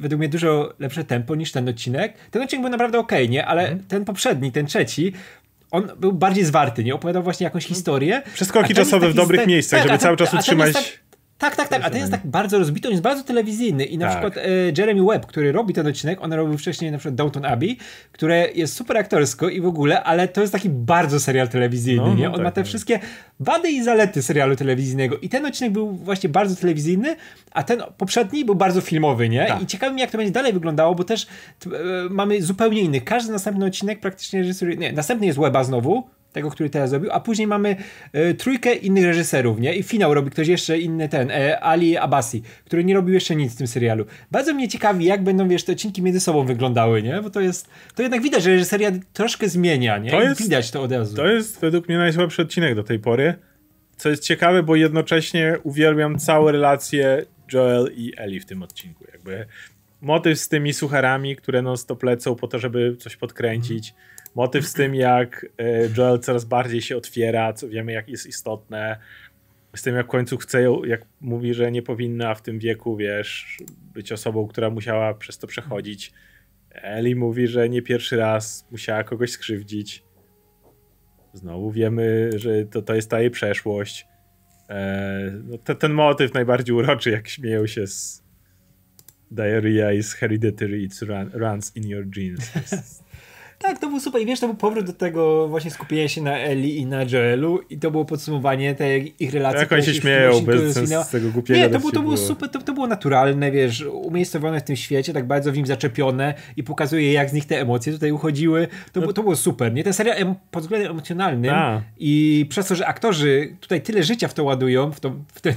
według 0.00 0.18
mnie 0.18 0.28
dużo 0.28 0.74
lepsze 0.78 1.04
tempo 1.04 1.34
niż 1.34 1.52
ten 1.52 1.68
odcinek. 1.68 2.14
Ten 2.30 2.42
odcinek 2.42 2.62
był 2.62 2.70
naprawdę 2.70 2.98
ok, 2.98 3.12
nie? 3.28 3.46
Ale 3.46 3.68
mm. 3.68 3.84
ten 3.88 4.04
poprzedni, 4.04 4.52
ten 4.52 4.66
trzeci, 4.66 5.12
on 5.70 5.90
był 5.98 6.12
bardziej 6.12 6.44
zwarty, 6.44 6.84
nie? 6.84 6.94
Opowiadał 6.94 7.22
właśnie 7.22 7.44
jakąś 7.44 7.66
historię. 7.66 8.22
Przeskoki 8.34 8.74
czasowe 8.74 9.08
w 9.08 9.14
dobrych 9.14 9.46
miejscach, 9.46 9.82
żeby 9.82 9.98
cały 9.98 10.16
czas 10.16 10.34
utrzymać... 10.34 10.72
Tak, 10.72 11.07
tak, 11.38 11.56
tak, 11.56 11.84
a 11.84 11.90
ten 11.90 11.98
jest 11.98 12.12
tak 12.12 12.26
bardzo 12.26 12.58
rozbity, 12.58 12.88
on 12.88 12.92
jest 12.92 13.02
bardzo 13.02 13.24
telewizyjny 13.24 13.84
i 13.84 13.98
na 13.98 14.06
tak. 14.08 14.14
przykład 14.14 14.46
e, 14.46 14.50
Jeremy 14.78 15.04
Webb, 15.04 15.26
który 15.26 15.52
robi 15.52 15.74
ten 15.74 15.86
odcinek, 15.86 16.22
on 16.22 16.32
robił 16.32 16.58
wcześniej 16.58 16.92
na 16.92 16.98
przykład 16.98 17.14
Downton 17.14 17.44
Abbey, 17.44 17.76
które 18.12 18.48
jest 18.54 18.74
super 18.74 18.96
aktorsko 18.96 19.48
i 19.48 19.60
w 19.60 19.66
ogóle, 19.66 20.04
ale 20.04 20.28
to 20.28 20.40
jest 20.40 20.52
taki 20.52 20.68
bardzo 20.68 21.20
serial 21.20 21.48
telewizyjny, 21.48 22.06
no, 22.06 22.14
nie? 22.14 22.24
No 22.24 22.30
on 22.30 22.34
tak, 22.34 22.44
ma 22.44 22.50
te 22.50 22.60
no. 22.60 22.66
wszystkie 22.66 23.00
wady 23.40 23.70
i 23.70 23.82
zalety 23.82 24.22
serialu 24.22 24.56
telewizyjnego 24.56 25.18
i 25.18 25.28
ten 25.28 25.46
odcinek 25.46 25.72
był 25.72 25.92
właśnie 25.92 26.28
bardzo 26.28 26.56
telewizyjny, 26.56 27.16
a 27.52 27.62
ten 27.62 27.82
poprzedni 27.96 28.44
był 28.44 28.54
bardzo 28.54 28.80
filmowy, 28.80 29.28
nie? 29.28 29.46
Tak. 29.46 29.62
I 29.62 29.66
ciekawi 29.66 29.92
mnie, 29.92 30.02
jak 30.02 30.10
to 30.10 30.18
będzie 30.18 30.32
dalej 30.32 30.52
wyglądało, 30.52 30.94
bo 30.94 31.04
też 31.04 31.26
e, 31.66 31.70
mamy 32.10 32.42
zupełnie 32.42 32.80
inny. 32.80 33.00
Każdy 33.00 33.32
następny 33.32 33.66
odcinek 33.66 34.00
praktycznie 34.00 34.40
reżyseruje, 34.40 34.76
nie, 34.76 34.92
następny 34.92 35.26
jest 35.26 35.38
Weba 35.38 35.64
znowu, 35.64 36.08
tego, 36.32 36.50
który 36.50 36.70
teraz 36.70 36.90
zrobił, 36.90 37.10
a 37.12 37.20
później 37.20 37.46
mamy 37.46 37.76
e, 38.12 38.34
trójkę 38.34 38.74
innych 38.74 39.04
reżyserów, 39.04 39.60
nie? 39.60 39.74
I 39.74 39.82
finał 39.82 40.14
robi 40.14 40.30
ktoś 40.30 40.48
jeszcze 40.48 40.78
inny, 40.78 41.08
ten, 41.08 41.30
e, 41.30 41.60
Ali 41.60 41.96
Abasi, 41.96 42.42
który 42.64 42.84
nie 42.84 42.94
robił 42.94 43.14
jeszcze 43.14 43.36
nic 43.36 43.54
w 43.54 43.56
tym 43.56 43.66
serialu. 43.66 44.04
Bardzo 44.30 44.54
mnie 44.54 44.68
ciekawi, 44.68 45.04
jak 45.04 45.22
będą, 45.24 45.48
wiesz, 45.48 45.64
te 45.64 45.72
odcinki 45.72 46.02
między 46.02 46.20
sobą 46.20 46.44
wyglądały, 46.44 47.02
nie? 47.02 47.22
Bo 47.22 47.30
to 47.30 47.40
jest, 47.40 47.68
to 47.94 48.02
jednak 48.02 48.22
widać, 48.22 48.42
że 48.42 48.50
reżyseria 48.50 48.90
troszkę 49.12 49.48
zmienia, 49.48 49.98
nie? 49.98 50.10
To 50.10 50.22
jest, 50.22 50.42
widać 50.42 50.70
to 50.70 50.82
od 50.82 50.92
razu. 50.92 51.16
To 51.16 51.26
jest 51.26 51.60
według 51.60 51.88
mnie 51.88 51.98
najsłabszy 51.98 52.42
odcinek 52.42 52.74
do 52.74 52.84
tej 52.84 52.98
pory, 52.98 53.34
co 53.96 54.08
jest 54.08 54.22
ciekawe, 54.22 54.62
bo 54.62 54.76
jednocześnie 54.76 55.56
uwielbiam 55.62 56.18
całe 56.18 56.52
relacje 56.52 57.24
Joel 57.52 57.92
i 57.96 58.12
Ellie 58.16 58.40
w 58.40 58.46
tym 58.46 58.62
odcinku, 58.62 59.04
jakby 59.12 59.46
motyw 60.00 60.38
z 60.38 60.48
tymi 60.48 60.72
sucharami, 60.72 61.36
które 61.36 61.62
non 61.62 61.76
stop 61.76 62.02
lecą 62.02 62.34
po 62.34 62.48
to, 62.48 62.58
żeby 62.58 62.96
coś 62.96 63.16
podkręcić, 63.16 63.94
Motyw 64.34 64.66
z 64.66 64.72
tym, 64.72 64.94
jak 64.94 65.46
e, 65.58 65.88
Joel 65.96 66.18
coraz 66.18 66.44
bardziej 66.44 66.82
się 66.82 66.96
otwiera, 66.96 67.52
co 67.52 67.68
wiemy, 67.68 67.92
jak 67.92 68.08
jest 68.08 68.26
istotne. 68.26 68.98
Z 69.76 69.82
tym, 69.82 69.94
jak 69.94 70.06
w 70.06 70.08
końcu 70.08 70.36
chce 70.36 70.62
jak 70.86 71.00
mówi, 71.20 71.54
że 71.54 71.72
nie 71.72 71.82
powinna 71.82 72.34
w 72.34 72.42
tym 72.42 72.58
wieku, 72.58 72.96
wiesz, 72.96 73.58
być 73.94 74.12
osobą, 74.12 74.46
która 74.46 74.70
musiała 74.70 75.14
przez 75.14 75.38
to 75.38 75.46
przechodzić. 75.46 76.12
Eli 76.70 77.16
mówi, 77.16 77.46
że 77.46 77.68
nie 77.68 77.82
pierwszy 77.82 78.16
raz 78.16 78.66
musiała 78.70 79.04
kogoś 79.04 79.30
skrzywdzić. 79.30 80.04
Znowu 81.32 81.70
wiemy, 81.70 82.30
że 82.36 82.64
to, 82.64 82.82
to 82.82 82.94
jest 82.94 83.10
ta 83.10 83.20
jej 83.20 83.30
przeszłość. 83.30 84.06
E, 84.68 85.32
no 85.44 85.58
to, 85.58 85.74
ten 85.74 85.92
motyw 85.92 86.34
najbardziej 86.34 86.74
uroczy, 86.74 87.10
jak 87.10 87.28
śmieją 87.28 87.66
się 87.66 87.86
z 87.86 88.24
Diarrhea 89.32 89.90
is 89.90 90.14
hereditary, 90.14 90.84
it 90.84 91.08
run, 91.08 91.30
runs 91.30 91.72
in 91.74 91.84
your 91.84 92.04
genes. 92.04 93.02
Tak, 93.58 93.78
to 93.78 93.88
był 93.88 94.00
super. 94.00 94.22
I 94.22 94.26
wiesz, 94.26 94.40
to 94.40 94.46
był 94.46 94.56
powrót 94.56 94.86
do 94.86 94.92
tego 94.92 95.48
właśnie 95.48 95.70
skupienia 95.70 96.08
się 96.08 96.22
na 96.22 96.38
Eli 96.38 96.78
i 96.78 96.86
na 96.86 97.06
Joelu 97.06 97.60
i 97.70 97.78
to 97.78 97.90
było 97.90 98.04
podsumowanie 98.04 98.74
tej 98.74 99.14
ich 99.18 99.32
relacji. 99.32 99.60
Jak 99.60 99.72
oni 99.72 99.82
się 99.82 99.94
śmieją 99.94 100.40
bez 100.40 100.74
z 100.74 101.10
tego 101.10 101.30
głupiego 101.30 101.60
Nie, 101.60 101.68
to, 101.68 101.78
było, 101.78 101.92
to 101.92 102.02
było 102.02 102.16
super, 102.16 102.48
to, 102.48 102.62
to 102.62 102.72
było 102.72 102.86
naturalne, 102.86 103.50
wiesz, 103.50 103.84
umiejscowione 103.92 104.60
w 104.60 104.62
tym 104.62 104.76
świecie, 104.76 105.12
tak 105.12 105.26
bardzo 105.26 105.52
w 105.52 105.56
nim 105.56 105.66
zaczepione 105.66 106.34
i 106.56 106.62
pokazuje 106.62 107.12
jak 107.12 107.30
z 107.30 107.32
nich 107.32 107.46
te 107.46 107.60
emocje 107.60 107.92
tutaj 107.92 108.12
uchodziły. 108.12 108.68
To, 108.92 109.00
no. 109.00 109.12
to 109.12 109.22
było 109.22 109.36
super, 109.36 109.74
nie? 109.74 109.84
Ten 109.84 109.92
serial 109.92 110.34
pod 110.50 110.62
względem 110.62 110.90
emocjonalnym 110.90 111.54
A. 111.54 111.82
i 111.98 112.46
przez 112.48 112.66
to, 112.66 112.74
że 112.74 112.86
aktorzy 112.86 113.56
tutaj 113.60 113.82
tyle 113.82 114.02
życia 114.02 114.28
w 114.28 114.34
to 114.34 114.44
ładują, 114.44 114.92
w, 114.92 115.00
to, 115.00 115.12
w 115.34 115.40
ten 115.40 115.54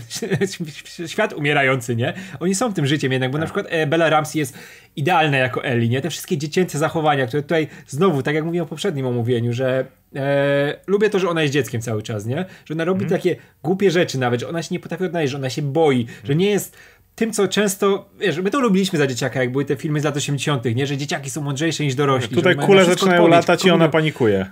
świat 1.07 1.33
umierający, 1.33 1.95
nie? 1.95 2.13
Oni 2.39 2.55
są 2.55 2.73
tym 2.73 2.85
życiem 2.85 3.11
jednak, 3.11 3.31
bo 3.31 3.37
A. 3.37 3.39
na 3.39 3.45
przykład 3.45 3.65
e, 3.69 3.87
Bella 3.87 4.09
Ramsey 4.09 4.39
jest 4.39 4.57
idealna 4.95 5.37
jako 5.37 5.63
Ellie, 5.63 5.89
nie? 5.89 6.01
Te 6.01 6.09
wszystkie 6.09 6.37
dziecięce 6.37 6.79
zachowania, 6.79 7.27
które 7.27 7.43
tutaj 7.43 7.67
znowu, 7.87 8.23
tak 8.23 8.35
jak 8.35 8.45
mówiłem 8.45 8.65
w 8.65 8.69
poprzednim 8.69 9.05
omówieniu, 9.05 9.53
że 9.53 9.85
e, 10.15 10.79
lubię 10.87 11.09
to, 11.09 11.19
że 11.19 11.29
ona 11.29 11.41
jest 11.41 11.53
dzieckiem 11.53 11.81
cały 11.81 12.03
czas, 12.03 12.25
nie? 12.25 12.45
Że 12.65 12.73
ona 12.73 12.85
robi 12.85 12.99
mm. 12.99 13.09
takie 13.09 13.35
głupie 13.63 13.91
rzeczy 13.91 14.19
nawet, 14.19 14.39
że 14.39 14.49
ona 14.49 14.63
się 14.63 14.75
nie 14.75 14.79
potrafi 14.79 15.03
odnaleźć, 15.03 15.31
że 15.31 15.37
ona 15.37 15.49
się 15.49 15.61
boi, 15.61 16.01
mm. 16.01 16.15
że 16.23 16.35
nie 16.35 16.49
jest 16.49 16.77
tym, 17.15 17.33
co 17.33 17.47
często, 17.47 18.09
wiesz, 18.19 18.37
my 18.37 18.51
to 18.51 18.59
lubiliśmy 18.59 18.99
za 18.99 19.07
dzieciaka, 19.07 19.39
jak 19.39 19.51
były 19.51 19.65
te 19.65 19.75
filmy 19.75 20.01
z 20.01 20.03
lat 20.03 20.17
80., 20.17 20.65
nie? 20.75 20.87
Że 20.87 20.97
dzieciaki 20.97 21.29
są 21.29 21.41
mądrzejsze 21.41 21.83
niż 21.83 21.95
dorośli. 21.95 22.35
Tutaj 22.35 22.55
kule 22.55 22.85
zaczynają 22.85 23.27
latać 23.27 23.65
i 23.65 23.71
ona 23.71 23.89
panikuje. 23.89 24.51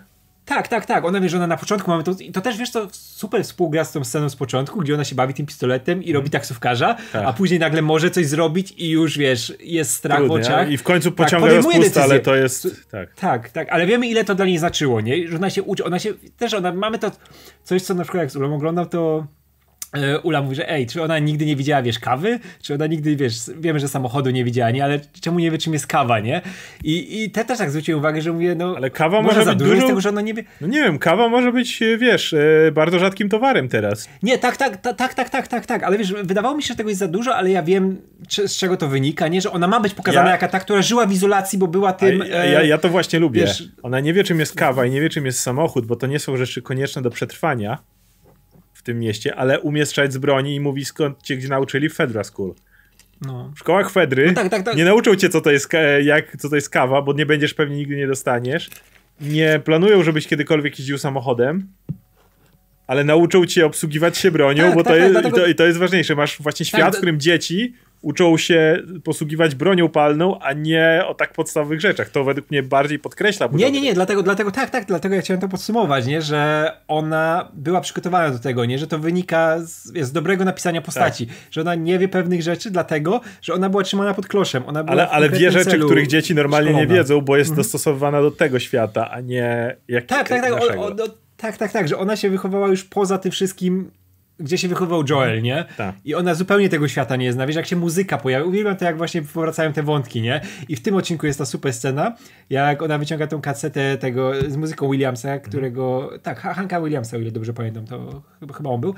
Tak, 0.49 0.67
tak, 0.67 0.85
tak. 0.85 1.05
Ona 1.05 1.21
wie, 1.21 1.29
że 1.29 1.37
ona 1.37 1.47
na 1.47 1.57
początku 1.57 1.91
mamy 1.91 2.03
to. 2.03 2.15
To 2.33 2.41
też 2.41 2.57
wiesz, 2.57 2.71
to 2.71 2.87
super 2.91 3.43
współgra 3.43 3.85
z 3.85 3.91
tą 3.91 4.03
sceną 4.03 4.29
z 4.29 4.35
początku, 4.35 4.79
gdzie 4.79 4.93
ona 4.93 5.03
się 5.03 5.15
bawi 5.15 5.33
tym 5.33 5.45
pistoletem 5.45 6.03
i 6.03 6.13
robi 6.13 6.25
mhm. 6.25 6.31
taksówkarza, 6.31 6.95
tak. 7.13 7.25
a 7.25 7.33
później 7.33 7.59
nagle 7.59 7.81
może 7.81 8.11
coś 8.11 8.27
zrobić 8.27 8.73
i 8.77 8.89
już 8.89 9.17
wiesz, 9.17 9.53
jest 9.59 9.91
strach 9.91 10.17
Trudnie, 10.17 10.37
w 10.37 10.41
oczach. 10.41 10.71
I 10.71 10.77
w 10.77 10.83
końcu 10.83 11.11
tak, 11.11 11.17
pociąga 11.17 11.47
tak, 11.47 11.55
rozpustę, 11.55 12.03
ale 12.03 12.19
to 12.19 12.35
jest. 12.35 12.67
Tak. 12.91 13.13
tak, 13.13 13.49
tak, 13.49 13.69
ale 13.71 13.85
wiemy, 13.85 14.07
ile 14.07 14.23
to 14.23 14.35
dla 14.35 14.45
niej 14.45 14.57
znaczyło, 14.57 15.01
nie? 15.01 15.27
Że 15.27 15.35
ona 15.35 15.49
się 15.49 15.63
uczy, 15.63 15.85
ona 15.85 15.99
się 15.99 16.13
też, 16.37 16.53
ona 16.53 16.73
mamy 16.73 16.99
to 16.99 17.11
coś, 17.63 17.81
co 17.81 17.93
na 17.93 18.03
przykład 18.03 18.21
jak 18.21 18.31
z 18.31 18.35
Ulą 18.35 18.55
oglądał, 18.55 18.85
to 18.85 19.27
Ula 20.23 20.41
mówi, 20.41 20.55
że 20.55 20.69
ej, 20.69 20.87
czy 20.87 21.03
ona 21.03 21.19
nigdy 21.19 21.45
nie 21.45 21.55
widziała, 21.55 21.81
wiesz, 21.81 21.99
kawy? 21.99 22.39
Czy 22.61 22.73
ona 22.73 22.87
nigdy, 22.87 23.15
wiesz, 23.15 23.35
wiemy, 23.59 23.79
że 23.79 23.87
samochodu 23.87 24.29
nie 24.29 24.43
widziała, 24.43 24.71
nie? 24.71 24.83
Ale 24.83 24.99
czemu 25.21 25.39
nie 25.39 25.51
wie, 25.51 25.57
czym 25.57 25.73
jest 25.73 25.87
kawa, 25.87 26.19
nie? 26.19 26.41
I, 26.83 27.23
i 27.23 27.31
te 27.31 27.45
też 27.45 27.57
tak 27.57 27.69
zwróciłem 27.69 27.99
uwagę, 27.99 28.21
że 28.21 28.33
mówię, 28.33 28.55
no... 28.55 28.73
Ale 28.77 28.89
kawa 28.89 29.21
może, 29.21 29.39
może 29.39 29.55
być 29.55 29.67
dużo... 29.67 29.87
tego, 29.87 30.01
że 30.01 30.09
ona 30.09 30.21
nie 30.21 30.33
wie... 30.33 30.43
No 30.61 30.67
nie 30.67 30.83
wiem, 30.83 30.99
kawa 30.99 31.29
może 31.29 31.51
być, 31.51 31.81
e, 31.81 31.97
wiesz, 31.97 32.33
e, 32.33 32.71
bardzo 32.71 32.99
rzadkim 32.99 33.29
towarem 33.29 33.69
teraz. 33.69 34.09
Nie, 34.23 34.37
tak, 34.37 34.57
tak, 34.57 34.77
tak, 34.77 34.97
tak, 34.97 35.13
tak, 35.13 35.29
tak, 35.29 35.47
tak, 35.47 35.65
tak, 35.65 35.83
ale 35.83 35.97
wiesz, 35.97 36.13
wydawało 36.13 36.57
mi 36.57 36.63
się, 36.63 36.67
że 36.67 36.75
tego 36.75 36.89
jest 36.89 36.99
za 36.99 37.07
dużo, 37.07 37.35
ale 37.35 37.51
ja 37.51 37.63
wiem, 37.63 37.97
czy, 38.27 38.47
z 38.47 38.57
czego 38.57 38.77
to 38.77 38.87
wynika, 38.87 39.27
nie? 39.27 39.41
Że 39.41 39.51
ona 39.51 39.67
ma 39.67 39.79
być 39.79 39.93
pokazana 39.93 40.25
ja... 40.25 40.31
jaka 40.31 40.47
ta, 40.47 40.59
która 40.59 40.81
żyła 40.81 41.05
w 41.05 41.11
izolacji, 41.11 41.59
bo 41.59 41.67
była 41.67 41.93
tym... 41.93 42.23
Ja, 42.29 42.45
ja, 42.45 42.63
ja 42.63 42.77
to 42.77 42.89
właśnie 42.89 43.19
lubię. 43.19 43.41
Wiesz... 43.41 43.63
Ona 43.83 43.99
nie 43.99 44.13
wie, 44.13 44.23
czym 44.23 44.39
jest 44.39 44.55
kawa 44.55 44.85
i 44.85 44.91
nie 44.91 45.01
wie, 45.01 45.09
czym 45.09 45.25
jest 45.25 45.39
samochód, 45.39 45.85
bo 45.85 45.95
to 45.95 46.07
nie 46.07 46.19
są 46.19 46.37
rzeczy 46.37 46.61
konieczne 46.61 47.01
do 47.01 47.09
przetrwania 47.09 47.77
tym 48.89 48.99
mieście, 48.99 49.35
ale 49.35 49.59
umie 49.59 49.85
strzelać 49.85 50.13
z 50.13 50.17
broni 50.17 50.55
i 50.55 50.59
mówi 50.59 50.85
skąd 50.85 51.23
cię 51.23 51.37
gdzie 51.37 51.47
nauczyli 51.47 51.89
w 51.89 51.95
Fedra 51.95 52.23
School. 52.23 52.53
No. 53.21 53.51
W 53.55 53.59
szkołach 53.59 53.91
Fedry 53.91 54.27
no 54.27 54.33
tak, 54.33 54.49
tak, 54.49 54.63
tak. 54.63 54.75
nie 54.75 54.85
nauczą 54.85 55.15
cię, 55.15 55.29
co 55.29 55.41
to, 55.41 55.51
jest, 55.51 55.69
jak, 56.03 56.37
co 56.37 56.49
to 56.49 56.55
jest 56.55 56.69
kawa, 56.69 57.01
bo 57.01 57.13
nie 57.13 57.25
będziesz 57.25 57.53
pewnie 57.53 57.75
nigdy 57.75 57.95
nie 57.95 58.07
dostaniesz. 58.07 58.69
Nie 59.21 59.61
planują, 59.65 60.03
żebyś 60.03 60.27
kiedykolwiek 60.27 60.79
jeździł 60.79 60.97
samochodem, 60.97 61.67
ale 62.87 63.03
nauczą 63.03 63.45
cię 63.45 63.65
obsługiwać 63.65 64.17
się 64.17 64.31
bronią, 64.31 64.63
tak, 64.63 64.75
bo 64.75 64.83
to, 64.83 64.89
tak, 64.89 64.99
jest, 64.99 65.11
dlatego... 65.11 65.37
i 65.37 65.41
to, 65.41 65.47
i 65.47 65.55
to 65.55 65.65
jest 65.65 65.79
ważniejsze. 65.79 66.15
Masz 66.15 66.41
właśnie 66.41 66.65
świat, 66.65 66.93
w 66.93 66.97
którym 66.97 67.19
dzieci 67.19 67.73
uczą 68.01 68.37
się 68.37 68.77
posługiwać 69.03 69.55
bronią 69.55 69.89
palną, 69.89 70.39
a 70.39 70.53
nie 70.53 71.03
o 71.07 71.13
tak 71.13 71.33
podstawowych 71.33 71.81
rzeczach. 71.81 72.09
To 72.09 72.23
według 72.23 72.51
mnie 72.51 72.63
bardziej 72.63 72.99
podkreśla. 72.99 73.49
Nie, 73.53 73.71
nie, 73.71 73.81
nie, 73.81 73.93
dlatego, 73.93 74.23
dlatego 74.23 74.51
tak, 74.51 74.69
tak, 74.69 74.85
dlatego 74.85 75.15
ja 75.15 75.21
chciałem 75.21 75.41
to 75.41 75.47
podsumować, 75.47 76.05
nie, 76.05 76.21
że 76.21 76.71
ona 76.87 77.51
była 77.53 77.81
przygotowana 77.81 78.31
do 78.31 78.39
tego, 78.39 78.65
nie, 78.65 78.79
że 78.79 78.87
to 78.87 78.99
wynika 78.99 79.59
z, 79.59 80.05
z 80.07 80.11
dobrego 80.11 80.45
napisania 80.45 80.81
postaci, 80.81 81.27
tak. 81.27 81.35
że 81.51 81.61
ona 81.61 81.75
nie 81.75 81.99
wie 81.99 82.07
pewnych 82.07 82.41
rzeczy, 82.41 82.71
dlatego, 82.71 83.21
że 83.41 83.53
ona 83.53 83.69
była 83.69 83.83
trzymana 83.83 84.13
pod 84.13 84.27
kloszem. 84.27 84.63
Ona 84.65 84.83
była 84.83 84.91
ale, 84.91 85.09
ale 85.09 85.29
wie 85.29 85.51
rzeczy, 85.51 85.79
których 85.79 86.07
dzieci 86.07 86.35
normalnie 86.35 86.69
szkolona. 86.69 86.91
nie 86.91 86.97
wiedzą, 86.97 87.21
bo 87.21 87.37
jest 87.37 87.49
mhm. 87.49 87.63
dostosowana 87.63 88.21
do 88.21 88.31
tego 88.31 88.59
świata, 88.59 89.11
a 89.11 89.21
nie 89.21 89.75
jak 89.87 90.05
Tak, 90.05 90.29
tak, 90.29 90.41
tak, 90.41 90.53
o, 90.53 90.85
o, 90.85 90.91
tak, 91.37 91.57
tak, 91.57 91.71
tak, 91.71 91.87
że 91.87 91.97
ona 91.97 92.15
się 92.15 92.29
wychowała 92.29 92.67
już 92.67 92.83
poza 92.83 93.17
tym 93.17 93.31
wszystkim 93.31 93.91
gdzie 94.39 94.57
się 94.57 94.67
wychowywał 94.67 95.03
Joel, 95.09 95.41
nie? 95.41 95.65
Tak. 95.77 95.95
I 96.05 96.15
ona 96.15 96.33
zupełnie 96.33 96.69
tego 96.69 96.87
świata 96.87 97.15
nie 97.15 97.33
zna. 97.33 97.47
Wiesz, 97.47 97.55
jak 97.55 97.65
się 97.65 97.75
muzyka 97.75 98.17
pojawia. 98.17 98.45
Uwielbiam 98.45 98.75
to, 98.75 98.85
jak 98.85 98.97
właśnie 98.97 99.21
powracają 99.21 99.73
te 99.73 99.83
wątki, 99.83 100.21
nie? 100.21 100.41
I 100.69 100.75
w 100.75 100.81
tym 100.81 100.95
odcinku 100.95 101.25
jest 101.25 101.39
ta 101.39 101.45
super 101.45 101.73
scena, 101.73 102.15
jak 102.49 102.81
ona 102.81 102.97
wyciąga 102.97 103.27
tą 103.27 103.41
kasetę 103.41 103.97
tego 103.97 104.31
z 104.47 104.55
muzyką 104.55 104.91
Williamsa, 104.91 105.39
którego. 105.39 106.01
Mhm. 106.03 106.21
Tak, 106.21 106.39
Hanka 106.39 106.81
Williamsa, 106.81 107.17
o 107.17 107.19
ile 107.19 107.31
dobrze 107.31 107.53
pamiętam, 107.53 107.85
to 107.85 108.21
chyba, 108.57 108.69
on 108.69 108.81
był. 108.81 108.95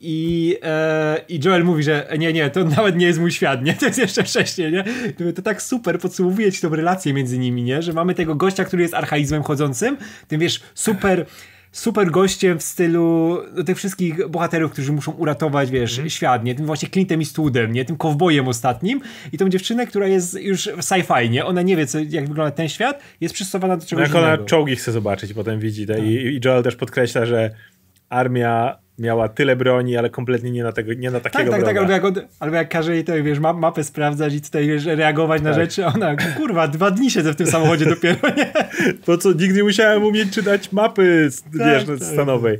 I, 0.00 0.56
e, 0.62 1.20
I 1.28 1.40
Joel 1.44 1.64
mówi, 1.64 1.82
że 1.82 2.08
nie, 2.18 2.32
nie, 2.32 2.50
to 2.50 2.64
nawet 2.64 2.96
nie 2.96 3.06
jest 3.06 3.20
mój 3.20 3.30
świat, 3.30 3.64
nie? 3.64 3.74
To 3.82 3.86
jest 3.86 3.98
jeszcze 3.98 4.22
wcześniej, 4.22 4.72
nie? 4.72 4.84
To, 5.18 5.32
to 5.34 5.42
tak 5.42 5.62
super 5.62 5.98
podsumowuje 5.98 6.52
ci 6.52 6.60
tą 6.60 6.68
relację 6.68 7.12
między 7.12 7.38
nimi, 7.38 7.62
nie? 7.62 7.82
Że 7.82 7.92
mamy 7.92 8.14
tego 8.14 8.34
gościa, 8.34 8.64
który 8.64 8.82
jest 8.82 8.94
archaizmem 8.94 9.42
chodzącym, 9.42 9.96
tym 10.28 10.40
wiesz, 10.40 10.62
super 10.74 11.26
super 11.72 12.10
gościem 12.10 12.58
w 12.58 12.62
stylu 12.62 13.38
no, 13.54 13.64
tych 13.64 13.76
wszystkich 13.76 14.28
bohaterów, 14.28 14.72
którzy 14.72 14.92
muszą 14.92 15.12
uratować, 15.12 15.70
wiesz, 15.70 15.98
mm. 15.98 16.10
świat, 16.10 16.44
nie? 16.44 16.54
Tym 16.54 16.66
właśnie 16.66 16.88
Clintem 16.88 17.20
Eastwoodem, 17.20 17.72
nie? 17.72 17.84
Tym 17.84 17.96
kowbojem 17.96 18.48
ostatnim 18.48 19.00
i 19.32 19.38
tą 19.38 19.48
dziewczynę, 19.48 19.86
która 19.86 20.06
jest 20.06 20.34
już 20.34 20.66
sci-fi, 20.66 21.30
nie? 21.30 21.44
Ona 21.44 21.62
nie 21.62 21.76
wie, 21.76 21.86
co, 21.86 21.98
jak 21.98 22.28
wygląda 22.28 22.50
ten 22.50 22.68
świat, 22.68 23.02
jest 23.20 23.34
przystosowana 23.34 23.76
do 23.76 23.86
czegoś 23.86 24.10
no, 24.10 24.20
jak 24.20 24.26
ona 24.26 24.44
czołgi 24.44 24.76
chce 24.76 24.92
zobaczyć, 24.92 25.32
potem 25.32 25.60
widzi 25.60 25.86
tak. 25.86 25.98
I, 25.98 26.10
i 26.10 26.40
Joel 26.44 26.62
też 26.62 26.76
podkreśla, 26.76 27.26
że 27.26 27.50
armia 28.08 28.78
miała 29.02 29.28
tyle 29.28 29.56
broni, 29.56 29.96
ale 29.96 30.10
kompletnie 30.10 30.50
nie 30.50 30.62
na, 30.62 30.72
tego, 30.72 30.92
nie 30.92 31.10
na 31.10 31.20
takiego 31.20 31.50
Tak, 31.50 31.60
tak, 31.60 31.64
tak, 31.64 31.76
albo 31.76 31.92
jak, 31.92 32.02
albo 32.40 32.56
jak 32.56 32.68
każe 32.68 32.94
jej 32.94 33.04
to, 33.04 33.12
wiesz, 33.22 33.38
mapę 33.38 33.84
sprawdzać 33.84 34.34
i 34.34 34.40
tutaj, 34.40 34.66
wiesz, 34.66 34.84
reagować 34.84 35.42
na 35.42 35.50
tak. 35.50 35.60
rzeczy, 35.60 35.86
a 35.86 35.92
ona, 35.94 36.16
kurwa, 36.36 36.68
dwa 36.68 36.90
dni 36.90 37.10
siedzę 37.10 37.32
w 37.32 37.36
tym 37.36 37.46
samochodzie 37.46 37.86
dopiero, 37.86 38.28
nie? 38.36 38.52
Po 39.06 39.18
co, 39.18 39.32
nigdy 39.32 39.52
nie 39.52 39.62
musiałem 39.62 40.04
umieć 40.04 40.34
czytać 40.34 40.72
mapy, 40.72 41.28
wiesz, 41.52 41.84
tak, 41.84 41.98
stanowej. 41.98 42.58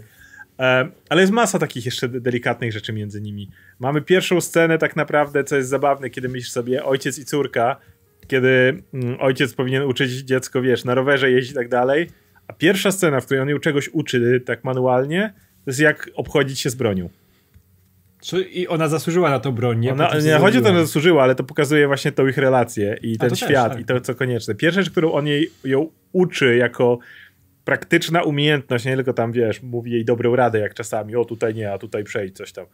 E, 0.58 0.88
ale 1.08 1.20
jest 1.20 1.32
masa 1.32 1.58
takich 1.58 1.84
jeszcze 1.84 2.08
delikatnych 2.08 2.72
rzeczy 2.72 2.92
między 2.92 3.20
nimi. 3.20 3.50
Mamy 3.80 4.02
pierwszą 4.02 4.40
scenę 4.40 4.78
tak 4.78 4.96
naprawdę, 4.96 5.44
co 5.44 5.56
jest 5.56 5.68
zabawne, 5.68 6.10
kiedy 6.10 6.28
myślisz 6.28 6.50
sobie 6.50 6.84
ojciec 6.84 7.18
i 7.18 7.24
córka, 7.24 7.76
kiedy 8.26 8.82
mm, 8.94 9.16
ojciec 9.20 9.54
powinien 9.54 9.82
uczyć 9.82 10.10
dziecko, 10.10 10.62
wiesz, 10.62 10.84
na 10.84 10.94
rowerze 10.94 11.30
jeździć 11.30 11.52
i 11.52 11.54
tak 11.54 11.68
dalej, 11.68 12.08
a 12.48 12.52
pierwsza 12.52 12.92
scena, 12.92 13.20
w 13.20 13.24
której 13.24 13.42
on 13.42 13.48
ją 13.48 13.58
czegoś 13.58 13.88
uczy 13.92 14.42
tak 14.46 14.64
manualnie, 14.64 15.32
to 15.64 15.70
jest 15.70 15.80
jak 15.80 16.10
obchodzić 16.14 16.60
się 16.60 16.70
z 16.70 16.74
bronią. 16.74 17.08
I 18.50 18.68
ona 18.68 18.88
zasłużyła 18.88 19.30
na 19.30 19.40
tą 19.40 19.52
broń, 19.52 19.78
nie? 19.78 19.92
Ona, 19.92 20.10
nie 20.24 20.34
chodzi 20.34 20.58
o 20.58 20.60
to, 20.60 20.72
że 20.72 20.80
zasłużyła, 20.80 21.22
ale 21.22 21.34
to 21.34 21.44
pokazuje 21.44 21.86
właśnie 21.86 22.12
tą 22.12 22.26
ich 22.26 22.38
relację 22.38 22.98
i 23.02 23.18
ten 23.18 23.36
świat 23.36 23.48
też, 23.48 23.72
tak. 23.72 23.80
i 23.80 23.84
to, 23.84 24.00
co 24.00 24.14
konieczne. 24.14 24.54
Pierwsza 24.54 24.82
rzecz, 24.82 24.90
którą 24.90 25.12
on 25.12 25.26
jej 25.26 25.50
ją 25.64 25.88
uczy 26.12 26.56
jako 26.56 26.98
praktyczna 27.64 28.22
umiejętność, 28.22 28.84
nie 28.84 28.94
tylko 28.94 29.12
tam, 29.12 29.32
wiesz, 29.32 29.62
mówi 29.62 29.90
jej 29.90 30.04
dobrą 30.04 30.36
radę, 30.36 30.58
jak 30.58 30.74
czasami, 30.74 31.16
o 31.16 31.24
tutaj 31.24 31.54
nie, 31.54 31.72
a 31.72 31.78
tutaj 31.78 32.04
przejdź, 32.04 32.36
coś 32.36 32.52
tam. 32.52 32.66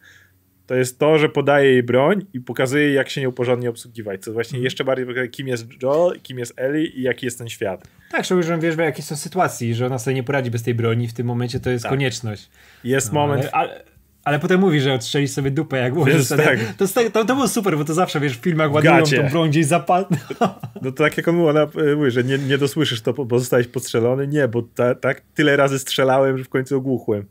To 0.68 0.74
jest 0.74 0.98
to, 0.98 1.18
że 1.18 1.28
podaje 1.28 1.72
jej 1.72 1.82
broń 1.82 2.24
i 2.32 2.40
pokazuje 2.40 2.92
jak 2.92 3.10
się 3.10 3.20
nią 3.20 3.32
porządnie 3.32 3.70
obsługiwać, 3.70 4.22
co 4.22 4.32
właśnie 4.32 4.56
mhm. 4.56 4.64
jeszcze 4.64 4.84
bardziej 4.84 5.06
pokazuje, 5.06 5.28
kim 5.28 5.48
jest 5.48 5.82
Joel, 5.82 6.20
kim 6.20 6.38
jest 6.38 6.52
Ellie 6.56 6.86
i 6.86 7.02
jaki 7.02 7.26
jest 7.26 7.38
ten 7.38 7.48
świat. 7.48 7.88
Tak, 8.10 8.24
że 8.24 8.58
wiesz, 8.58 8.76
w 8.76 8.78
jakiej 8.78 9.04
są 9.04 9.16
sytuacji, 9.16 9.74
że 9.74 9.86
ona 9.86 9.98
sobie 9.98 10.14
nie 10.14 10.22
poradzi 10.22 10.50
bez 10.50 10.62
tej 10.62 10.74
broni, 10.74 11.08
w 11.08 11.12
tym 11.12 11.26
momencie 11.26 11.60
to 11.60 11.70
jest 11.70 11.82
tak. 11.82 11.92
konieczność. 11.92 12.50
Jest 12.84 13.12
no, 13.12 13.20
moment... 13.20 13.48
Ale, 13.52 13.52
ale, 13.52 13.84
ale, 14.24 14.38
potem 14.38 14.60
mówi, 14.60 14.80
że 14.80 14.92
odstrzelisz 14.92 15.30
sobie 15.30 15.50
dupę, 15.50 15.78
jak 15.78 15.94
mówisz. 15.94 16.28
Tak. 16.28 16.58
To, 16.76 16.88
to, 17.10 17.24
to, 17.24 17.34
było 17.34 17.48
super, 17.48 17.78
bo 17.78 17.84
to 17.84 17.94
zawsze, 17.94 18.20
wiesz, 18.20 18.38
w 18.38 18.40
filmach 18.40 18.72
ładują 18.72 19.02
tą 19.02 19.28
broń 19.30 19.50
gdzieś 19.50 19.66
zapadną. 19.66 20.16
No 20.82 20.92
to 20.92 20.92
tak 20.92 21.16
jak 21.16 21.28
on 21.28 21.36
mówi, 21.36 21.48
ona 21.48 21.62
e, 21.62 21.96
mówi, 21.96 22.10
że 22.10 22.24
nie, 22.24 22.38
nie 22.38 22.58
dosłyszysz 22.58 23.00
to, 23.00 23.12
bo 23.12 23.38
zostałeś 23.38 23.66
postrzelony. 23.66 24.26
Nie, 24.26 24.48
bo 24.48 24.62
ta, 24.62 24.94
tak 24.94 25.22
tyle 25.34 25.56
razy 25.56 25.78
strzelałem, 25.78 26.38
że 26.38 26.44
w 26.44 26.48
końcu 26.48 26.76
ogłuchłem. 26.76 27.24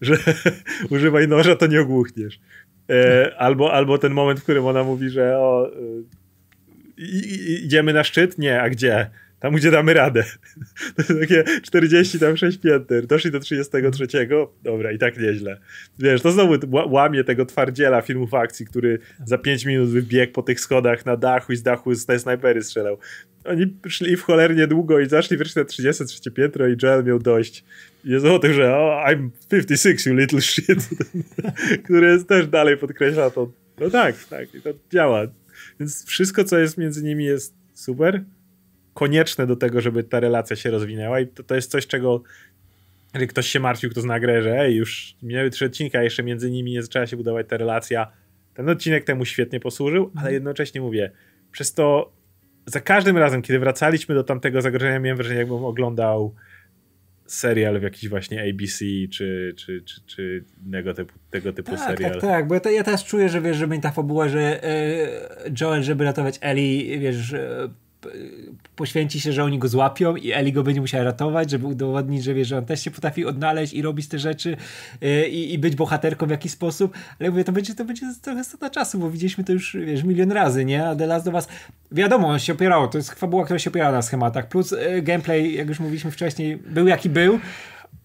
Że 0.00 0.18
używaj 0.90 1.28
noża, 1.28 1.56
to 1.56 1.66
nie 1.66 1.80
ogłuchniesz. 1.80 2.40
E, 2.90 3.32
albo, 3.38 3.72
albo 3.72 3.98
ten 3.98 4.12
moment, 4.12 4.40
w 4.40 4.42
którym 4.42 4.66
ona 4.66 4.84
mówi, 4.84 5.08
że 5.08 5.38
o, 5.38 5.70
e, 5.72 5.78
idziemy 7.64 7.92
na 7.92 8.04
szczyt? 8.04 8.38
Nie, 8.38 8.62
a 8.62 8.70
gdzie? 8.70 9.10
Tam, 9.40 9.54
gdzie 9.54 9.70
damy 9.70 9.94
radę. 9.94 10.24
To 10.96 11.02
jest 11.02 11.20
takie 11.20 11.44
40 11.62 12.18
tam 12.18 12.36
6 12.36 12.58
pięter. 12.58 13.06
Doszli 13.06 13.30
do 13.30 13.40
33. 13.40 14.06
Dobra, 14.62 14.92
i 14.92 14.98
tak 14.98 15.18
nieźle. 15.18 15.60
Wiesz, 15.98 16.22
to 16.22 16.32
znowu 16.32 16.54
łamie 16.86 17.24
tego 17.24 17.46
twardziela 17.46 18.02
filmów 18.02 18.34
akcji, 18.34 18.66
który 18.66 18.98
za 19.26 19.38
5 19.38 19.64
minut 19.64 19.88
wybiegł 19.88 20.32
po 20.32 20.42
tych 20.42 20.60
schodach 20.60 21.06
na 21.06 21.16
dachu 21.16 21.52
i 21.52 21.56
z 21.56 21.62
dachu 21.62 21.94
z 21.94 22.06
tej 22.06 22.20
snajpery 22.20 22.62
strzelał. 22.62 22.98
Oni 23.44 23.76
szli 23.88 24.16
w 24.16 24.22
cholernie 24.22 24.66
długo 24.66 25.00
i 25.00 25.08
zaszli 25.08 25.36
wreszcie 25.36 25.60
na 25.60 25.66
33 25.66 26.30
piętro 26.30 26.68
i 26.68 26.76
Joel 26.82 27.04
miał 27.04 27.18
dość. 27.18 27.64
Jest 28.04 28.26
o 28.26 28.38
tym, 28.38 28.52
że 28.52 28.76
oh, 28.76 29.04
I'm 29.08 29.28
56, 29.50 30.06
you 30.06 30.14
little 30.14 30.40
shit. 30.40 30.88
który 31.84 32.06
jest 32.06 32.28
też 32.28 32.46
dalej 32.46 32.76
podkreśla 32.76 33.30
to. 33.30 33.52
No 33.80 33.90
tak, 33.90 34.24
tak, 34.24 34.48
to 34.64 34.70
działa. 34.92 35.26
Więc 35.80 36.06
wszystko, 36.06 36.44
co 36.44 36.58
jest 36.58 36.78
między 36.78 37.02
nimi 37.02 37.24
jest 37.24 37.54
super 37.74 38.24
konieczne 38.98 39.46
do 39.46 39.56
tego, 39.56 39.80
żeby 39.80 40.04
ta 40.04 40.20
relacja 40.20 40.56
się 40.56 40.70
rozwinęła 40.70 41.20
i 41.20 41.26
to, 41.26 41.42
to 41.42 41.54
jest 41.54 41.70
coś, 41.70 41.86
czego 41.86 42.22
jeżeli 43.14 43.28
ktoś 43.28 43.46
się 43.46 43.60
martwił, 43.60 43.90
kto 43.90 44.00
zna 44.00 44.20
grę, 44.20 44.42
że 44.42 44.60
ej, 44.60 44.76
już 44.76 45.16
minęły 45.22 45.50
trzy 45.50 45.66
odcinki, 45.66 45.96
a 45.96 46.02
jeszcze 46.02 46.22
między 46.22 46.50
nimi 46.50 46.72
nie 46.72 46.82
zaczęła 46.82 47.06
się 47.06 47.16
budować 47.16 47.46
ta 47.48 47.56
relacja. 47.56 48.12
Ten 48.54 48.68
odcinek 48.68 49.04
temu 49.04 49.24
świetnie 49.24 49.60
posłużył, 49.60 50.02
ale 50.02 50.12
mhm. 50.14 50.34
jednocześnie 50.34 50.80
mówię, 50.80 51.10
przez 51.52 51.74
to 51.74 52.12
za 52.66 52.80
każdym 52.80 53.18
razem, 53.18 53.42
kiedy 53.42 53.58
wracaliśmy 53.58 54.14
do 54.14 54.24
tamtego 54.24 54.62
zagrożenia, 54.62 55.00
miałem 55.00 55.16
wrażenie, 55.16 55.38
jakbym 55.38 55.64
oglądał 55.64 56.34
serial 57.26 57.80
w 57.80 57.82
jakiś 57.82 58.08
właśnie 58.08 58.50
ABC 58.50 58.84
czy, 59.12 59.54
czy, 59.56 59.82
czy, 59.82 60.00
czy 60.06 60.44
innego 60.66 60.94
typu, 60.94 61.12
tego 61.30 61.52
typu 61.52 61.70
tak, 61.70 61.80
serial. 61.80 62.12
Tak, 62.12 62.20
tak, 62.20 62.46
bo 62.48 62.54
ja, 62.54 62.60
te, 62.60 62.72
ja 62.72 62.84
teraz 62.84 63.04
czuję, 63.04 63.28
że 63.28 63.40
wiesz, 63.40 63.56
że 63.56 63.66
będzie 63.68 63.82
ta 63.82 63.90
fabuła, 63.90 64.28
że 64.28 64.64
e, 64.64 65.50
Joel, 65.60 65.82
żeby 65.82 66.04
ratować 66.04 66.38
Ellie, 66.40 66.98
wiesz, 66.98 67.32
e, 67.32 67.68
poświęci 68.76 69.20
się, 69.20 69.32
że 69.32 69.44
oni 69.44 69.58
go 69.58 69.68
złapią 69.68 70.16
i 70.16 70.32
Eli 70.32 70.52
go 70.52 70.62
będzie 70.62 70.80
musiała 70.80 71.04
ratować, 71.04 71.50
żeby 71.50 71.66
udowodnić, 71.66 72.24
że 72.24 72.34
wie, 72.34 72.44
że 72.44 72.58
on 72.58 72.64
też 72.64 72.84
się 72.84 72.90
potrafi 72.90 73.24
odnaleźć 73.24 73.72
i 73.72 73.82
robić 73.82 74.08
te 74.08 74.18
rzeczy 74.18 74.56
yy, 75.00 75.28
i 75.28 75.58
być 75.58 75.76
bohaterką 75.76 76.26
w 76.26 76.30
jakiś 76.30 76.52
sposób, 76.52 76.94
ale 77.20 77.30
mówię, 77.30 77.44
to 77.44 77.52
będzie, 77.52 77.74
to 77.74 77.84
będzie 77.84 78.06
trochę 78.22 78.44
strata 78.44 78.70
czasu, 78.70 78.98
bo 78.98 79.10
widzieliśmy 79.10 79.44
to 79.44 79.52
już, 79.52 79.76
wiesz, 79.86 80.04
milion 80.04 80.32
razy, 80.32 80.64
nie? 80.64 80.88
A 80.88 80.96
The 80.96 81.06
Last 81.06 81.28
of 81.28 81.34
Us, 81.34 81.48
wiadomo, 81.92 82.28
on 82.28 82.38
się 82.38 82.52
opierało, 82.52 82.88
to 82.88 82.98
jest 82.98 83.12
fabuła, 83.12 83.44
która 83.44 83.58
się 83.58 83.70
opiera 83.70 83.92
na 83.92 84.02
schematach, 84.02 84.48
plus 84.48 84.70
yy, 84.70 85.02
gameplay, 85.02 85.54
jak 85.54 85.68
już 85.68 85.80
mówiliśmy 85.80 86.10
wcześniej, 86.10 86.56
był 86.56 86.86
jaki 86.86 87.10
był, 87.10 87.40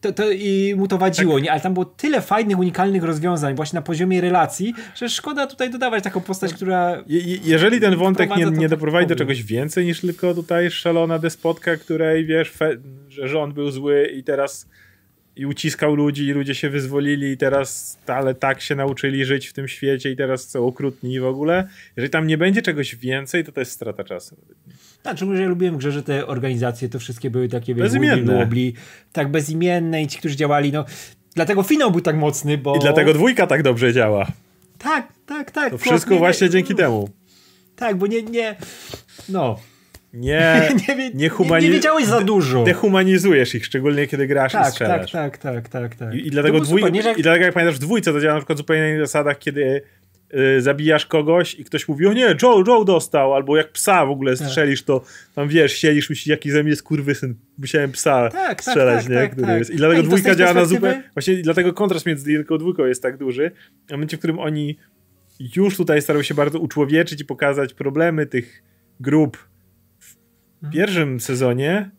to, 0.01 0.13
to, 0.13 0.31
i 0.31 0.73
mu 0.77 0.87
to 0.87 0.97
wadziło, 0.97 1.33
tak. 1.33 1.43
nie? 1.43 1.51
Ale 1.51 1.61
tam 1.61 1.73
było 1.73 1.85
tyle 1.85 2.21
fajnych, 2.21 2.59
unikalnych 2.59 3.03
rozwiązań 3.03 3.55
właśnie 3.55 3.77
na 3.77 3.81
poziomie 3.81 4.21
relacji, 4.21 4.73
że 4.95 5.09
szkoda 5.09 5.47
tutaj 5.47 5.69
dodawać 5.69 6.03
taką 6.03 6.21
postać, 6.21 6.51
no, 6.51 6.55
która... 6.55 7.03
Je, 7.07 7.37
jeżeli 7.43 7.81
ten 7.81 7.95
wątek 7.95 8.35
nie, 8.37 8.45
nie 8.45 8.69
doprowadzi 8.69 9.07
do 9.07 9.15
czegoś 9.15 9.43
więcej 9.43 9.85
niż 9.85 10.01
tylko 10.01 10.33
tutaj 10.33 10.71
szalona 10.71 11.19
despotka, 11.19 11.77
której 11.77 12.25
wiesz, 12.25 12.51
fe, 12.51 12.77
że 13.09 13.27
rząd 13.27 13.53
był 13.53 13.71
zły 13.71 14.11
i 14.15 14.23
teraz 14.23 14.67
i 15.35 15.45
uciskał 15.45 15.95
ludzi 15.95 16.27
i 16.27 16.31
ludzie 16.31 16.55
się 16.55 16.69
wyzwolili 16.69 17.31
i 17.31 17.37
teraz 17.37 17.97
ale 18.07 18.35
tak 18.35 18.61
się 18.61 18.75
nauczyli 18.75 19.25
żyć 19.25 19.47
w 19.47 19.53
tym 19.53 19.67
świecie 19.67 20.11
i 20.11 20.15
teraz 20.15 20.49
są 20.49 20.67
okrutni 20.67 21.19
w 21.19 21.25
ogóle. 21.25 21.67
Jeżeli 21.95 22.09
tam 22.09 22.27
nie 22.27 22.37
będzie 22.37 22.61
czegoś 22.61 22.95
więcej, 22.95 23.43
to 23.43 23.51
to 23.51 23.61
jest 23.61 23.71
strata 23.71 24.03
czasu. 24.03 24.37
Tak, 25.03 25.17
szczególnie, 25.17 25.37
że 25.37 25.43
ja 25.43 25.49
lubiłem 25.49 25.77
grze, 25.77 25.91
że 25.91 26.03
te 26.03 26.27
organizacje 26.27 26.89
to 26.89 26.99
wszystkie 26.99 27.29
były 27.29 27.47
takie 27.49 27.75
bezimienne. 27.75 28.39
Lobli, 28.39 28.73
tak 29.11 29.31
bezimienne 29.31 30.03
i 30.03 30.07
ci, 30.07 30.19
którzy 30.19 30.35
działali, 30.35 30.71
no 30.71 30.85
dlatego 31.35 31.63
finał 31.63 31.91
był 31.91 32.01
tak 32.01 32.15
mocny, 32.15 32.57
bo... 32.57 32.75
I 32.75 32.79
dlatego 32.79 33.13
dwójka 33.13 33.47
tak 33.47 33.63
dobrze 33.63 33.93
działa. 33.93 34.27
Tak, 34.77 35.07
tak, 35.25 35.51
tak. 35.51 35.71
To 35.71 35.77
wszystko 35.77 36.17
właśnie 36.17 36.49
dzięki 36.49 36.75
temu. 36.75 37.09
Tak, 37.75 37.97
bo 37.97 38.07
nie, 38.07 38.23
nie, 38.23 38.55
no... 39.29 39.59
Nie, 40.13 40.69
nie, 40.87 41.11
nie, 41.13 41.29
humani- 41.29 41.63
nie, 41.63 41.71
wiedziałeś 41.71 42.05
za 42.05 42.21
dużo. 42.21 42.63
Dehumanizujesz 42.63 43.55
ich, 43.55 43.65
szczególnie 43.65 44.07
kiedy 44.07 44.27
grasz 44.27 44.51
tak, 44.51 44.67
i 44.67 44.71
strzelasz. 44.71 45.11
Tak, 45.11 45.37
tak, 45.37 45.53
tak, 45.53 45.69
tak, 45.69 45.95
tak. 45.95 46.13
I, 46.13 46.27
i 46.27 46.31
dlatego 46.31 46.57
dwój- 46.59 46.85
super, 46.85 47.05
jak... 47.05 47.17
I 47.17 47.23
dlatego 47.23 47.45
jak 47.45 47.53
pamiętasz 47.53 47.79
dwójce 47.79 48.13
to 48.13 48.21
działa 48.21 48.33
na 48.33 48.39
przykład 48.39 48.57
zupełnie 48.57 48.81
na 48.81 48.89
innych 48.89 49.07
zasadach, 49.07 49.39
kiedy 49.39 49.81
y, 50.57 50.61
zabijasz 50.61 51.05
kogoś 51.05 51.59
i 51.59 51.63
ktoś 51.63 51.87
mówi, 51.87 52.07
o 52.07 52.13
nie, 52.13 52.35
Joe, 52.43 52.63
Joe 52.67 52.85
dostał, 52.85 53.33
albo 53.33 53.57
jak 53.57 53.71
psa 53.71 54.05
w 54.05 54.09
ogóle 54.09 54.37
tak. 54.37 54.47
strzelisz, 54.47 54.83
to 54.83 55.03
tam 55.35 55.47
wiesz, 55.47 55.73
siedzisz, 55.73 56.09
myślisz, 56.09 56.27
jaki 56.27 56.51
ze 56.51 56.63
mnie 56.63 56.69
jest 56.69 56.83
kurwysyn, 56.83 57.35
musiałem 57.57 57.91
psa 57.91 58.29
tak, 58.29 58.33
tak 58.33 58.61
strzelać, 58.61 59.03
tak, 59.03 59.09
nie? 59.09 59.15
Tak, 59.15 59.31
Który 59.31 59.47
tak. 59.47 59.59
jest. 59.59 59.71
I 59.71 59.75
dlatego 59.75 60.03
dwójka 60.03 60.35
działa 60.35 60.53
na 60.53 60.65
zupełnie, 60.65 61.03
właśnie 61.13 61.35
dlatego 61.35 61.73
kontrast 61.73 62.05
między 62.05 62.31
jedynką 62.31 62.55
a 62.55 62.57
dwójką 62.57 62.85
jest 62.85 63.01
tak 63.01 63.17
duży, 63.17 63.51
w 63.87 63.91
momencie, 63.91 64.17
w 64.17 64.19
którym 64.19 64.39
oni 64.39 64.77
już 65.55 65.77
tutaj 65.77 66.01
starają 66.01 66.23
się 66.23 66.33
bardzo 66.33 66.59
uczłowieczyć 66.59 67.21
i 67.21 67.25
pokazać 67.25 67.73
problemy 67.73 68.25
tych 68.25 68.63
grup 68.99 69.37
w 69.99 70.15
pierwszym 70.71 71.19
sezonie 71.19 71.91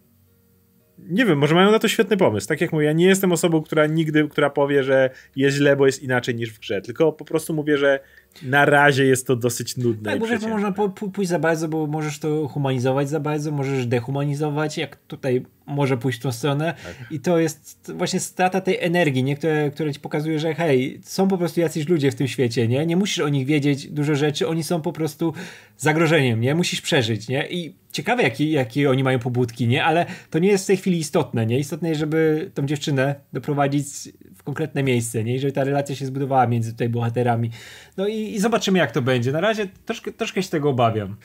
nie 0.98 1.24
wiem, 1.24 1.38
może 1.38 1.54
mają 1.54 1.70
na 1.70 1.78
to 1.78 1.88
świetny 1.88 2.16
pomysł. 2.16 2.48
Tak 2.48 2.60
jak 2.60 2.72
mówię, 2.72 2.86
ja 2.86 2.92
nie 2.92 3.06
jestem 3.06 3.32
osobą, 3.32 3.62
która 3.62 3.86
nigdy, 3.86 4.28
która 4.28 4.50
powie, 4.50 4.84
że 4.84 5.10
jest 5.36 5.56
źle, 5.56 5.76
bo 5.76 5.86
jest 5.86 6.02
inaczej 6.02 6.34
niż 6.34 6.52
w 6.52 6.58
grze. 6.58 6.80
Tylko 6.80 7.12
po 7.12 7.24
prostu 7.24 7.54
mówię, 7.54 7.78
że 7.78 8.00
na 8.42 8.64
razie 8.64 9.04
jest 9.04 9.26
to 9.26 9.36
dosyć 9.36 9.76
nudne. 9.76 10.18
Tak, 10.18 10.40
bo 10.40 10.48
można 10.48 10.72
pójść 11.12 11.30
za 11.30 11.38
bardzo, 11.38 11.68
bo 11.68 11.86
możesz 11.86 12.18
to 12.18 12.48
humanizować 12.48 13.08
za 13.08 13.20
bardzo, 13.20 13.52
możesz 13.52 13.86
dehumanizować, 13.86 14.78
jak 14.78 14.96
tutaj 14.96 15.42
może 15.66 15.96
pójść 15.96 16.18
w 16.18 16.22
tą 16.22 16.32
stronę. 16.32 16.74
Tak. 16.84 17.12
I 17.12 17.20
to 17.20 17.38
jest 17.38 17.92
właśnie 17.94 18.20
strata 18.20 18.60
tej 18.60 18.78
energii, 18.80 19.24
nie? 19.24 19.36
Które, 19.36 19.70
które 19.70 19.92
ci 19.92 20.00
pokazuje, 20.00 20.38
że 20.38 20.54
hej, 20.54 21.00
są 21.04 21.28
po 21.28 21.38
prostu 21.38 21.60
jacyś 21.60 21.88
ludzie 21.88 22.10
w 22.10 22.14
tym 22.14 22.28
świecie, 22.28 22.68
nie? 22.68 22.86
Nie 22.86 22.96
musisz 22.96 23.18
o 23.18 23.28
nich 23.28 23.46
wiedzieć 23.46 23.86
dużo 23.86 24.14
rzeczy, 24.14 24.48
oni 24.48 24.62
są 24.62 24.80
po 24.80 24.92
prostu 24.92 25.34
zagrożeniem, 25.78 26.40
nie? 26.40 26.54
Musisz 26.54 26.80
przeżyć, 26.80 27.28
nie? 27.28 27.46
I 27.50 27.74
ciekawe, 27.92 28.22
jakie, 28.22 28.50
jakie 28.50 28.90
oni 28.90 29.04
mają 29.04 29.18
pobudki, 29.18 29.68
nie? 29.68 29.84
Ale 29.84 30.06
to 30.30 30.38
nie 30.38 30.48
jest 30.48 30.64
w 30.64 30.66
tej 30.66 30.76
chwili 30.76 30.98
istotne, 30.98 31.46
nie? 31.46 31.58
Istotne 31.58 31.88
jest, 31.88 32.00
żeby 32.00 32.50
tą 32.54 32.66
dziewczynę 32.66 33.14
doprowadzić 33.32 33.86
w 34.34 34.42
konkretne 34.42 34.82
miejsce, 34.82 35.24
nie? 35.24 35.34
I 35.34 35.38
żeby 35.38 35.52
ta 35.52 35.64
relacja 35.64 35.96
się 35.96 36.06
zbudowała 36.06 36.46
między 36.46 36.72
tutaj 36.72 36.88
bohaterami. 36.88 37.50
No 37.96 38.08
i, 38.08 38.14
i 38.32 38.40
zobaczymy, 38.40 38.78
jak 38.78 38.92
to 38.92 39.02
będzie. 39.02 39.32
Na 39.32 39.40
razie 39.40 39.68
troszkę, 39.86 40.12
troszkę 40.12 40.42
się 40.42 40.48
tego 40.48 40.70
obawiam. 40.70 41.16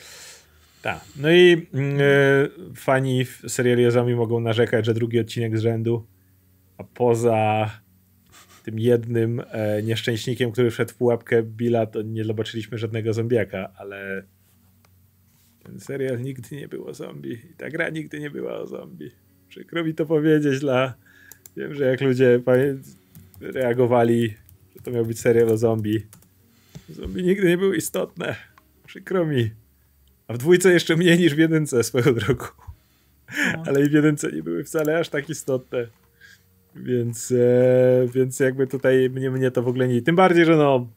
Tak. 0.82 1.00
No 1.18 1.32
i 1.32 1.68
yy, 1.74 2.76
fani 2.76 3.26
seriali 3.48 3.86
o 3.86 3.92
zombie 3.92 4.16
mogą 4.16 4.40
narzekać, 4.40 4.86
że 4.86 4.94
drugi 4.94 5.20
odcinek 5.20 5.58
z 5.58 5.62
rzędu, 5.62 6.06
a 6.78 6.84
poza 6.84 7.70
tym 8.64 8.80
jednym 8.80 9.42
e, 9.52 9.84
nieszczęśnikiem, 9.84 10.52
który 10.52 10.72
wszedł 10.72 10.92
w 10.92 10.96
pułapkę 10.96 11.44
Billa, 11.44 11.86
to 11.86 12.02
nie 12.02 12.26
zobaczyliśmy 12.26 12.78
żadnego 12.78 13.14
zombiaka, 13.14 13.72
ale 13.78 14.24
ten 15.64 15.80
serial 15.80 16.22
nigdy 16.22 16.56
nie 16.56 16.68
było 16.68 16.94
zombie 16.94 17.34
i 17.34 17.54
ta 17.58 17.70
gra 17.70 17.90
nigdy 17.90 18.20
nie 18.20 18.30
była 18.30 18.54
o 18.54 18.68
zombie. 18.68 19.12
Przykro 19.48 19.84
mi 19.84 19.94
to 19.94 20.06
powiedzieć 20.06 20.60
dla... 20.60 20.94
Wiem, 21.58 21.74
że 21.76 21.86
jak 21.86 22.02
ludzie 22.02 22.42
reagowali, 23.42 24.34
że 24.76 24.82
to 24.84 24.92
miał 24.92 25.06
być 25.06 25.20
serial 25.20 25.50
o 25.50 25.58
zombie, 25.58 26.02
zombie 26.94 27.24
nigdy 27.24 27.48
nie 27.48 27.58
były 27.58 27.78
istotne. 27.78 28.36
Przykro 28.86 29.26
mi. 29.26 29.52
A 30.28 30.34
w 30.34 30.38
dwójce 30.38 30.74
jeszcze 30.74 30.96
mniej 30.96 31.20
niż 31.20 31.36
w 31.36 31.38
jedynce 31.38 31.84
swoją 31.84 32.14
drogą. 32.14 32.46
No. 33.58 33.64
Ale 33.68 33.82
i 33.86 33.90
w 33.90 33.92
jedynce 33.92 34.32
nie 34.32 34.44
były 34.44 34.64
wcale 34.64 35.00
aż 35.00 35.10
tak 35.10 35.30
istotne. 35.30 35.88
Więc, 36.76 37.32
e, 37.32 38.08
więc 38.08 38.40
jakby 38.40 38.68
tutaj 38.68 39.10
mnie, 39.10 39.32
mnie 39.32 39.52
to 39.52 39.64
w 39.64 39.68
ogóle 39.68 39.88
nie... 39.88 40.02
Tym 40.02 40.16
bardziej, 40.16 40.46
że 40.46 40.56
no 40.56 40.88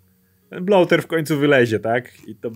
ten 0.51 0.65
bloater 0.65 1.03
w 1.03 1.07
końcu 1.07 1.39
wylezie, 1.39 1.79
tak? 1.79 2.29
I 2.29 2.35
to 2.35 2.51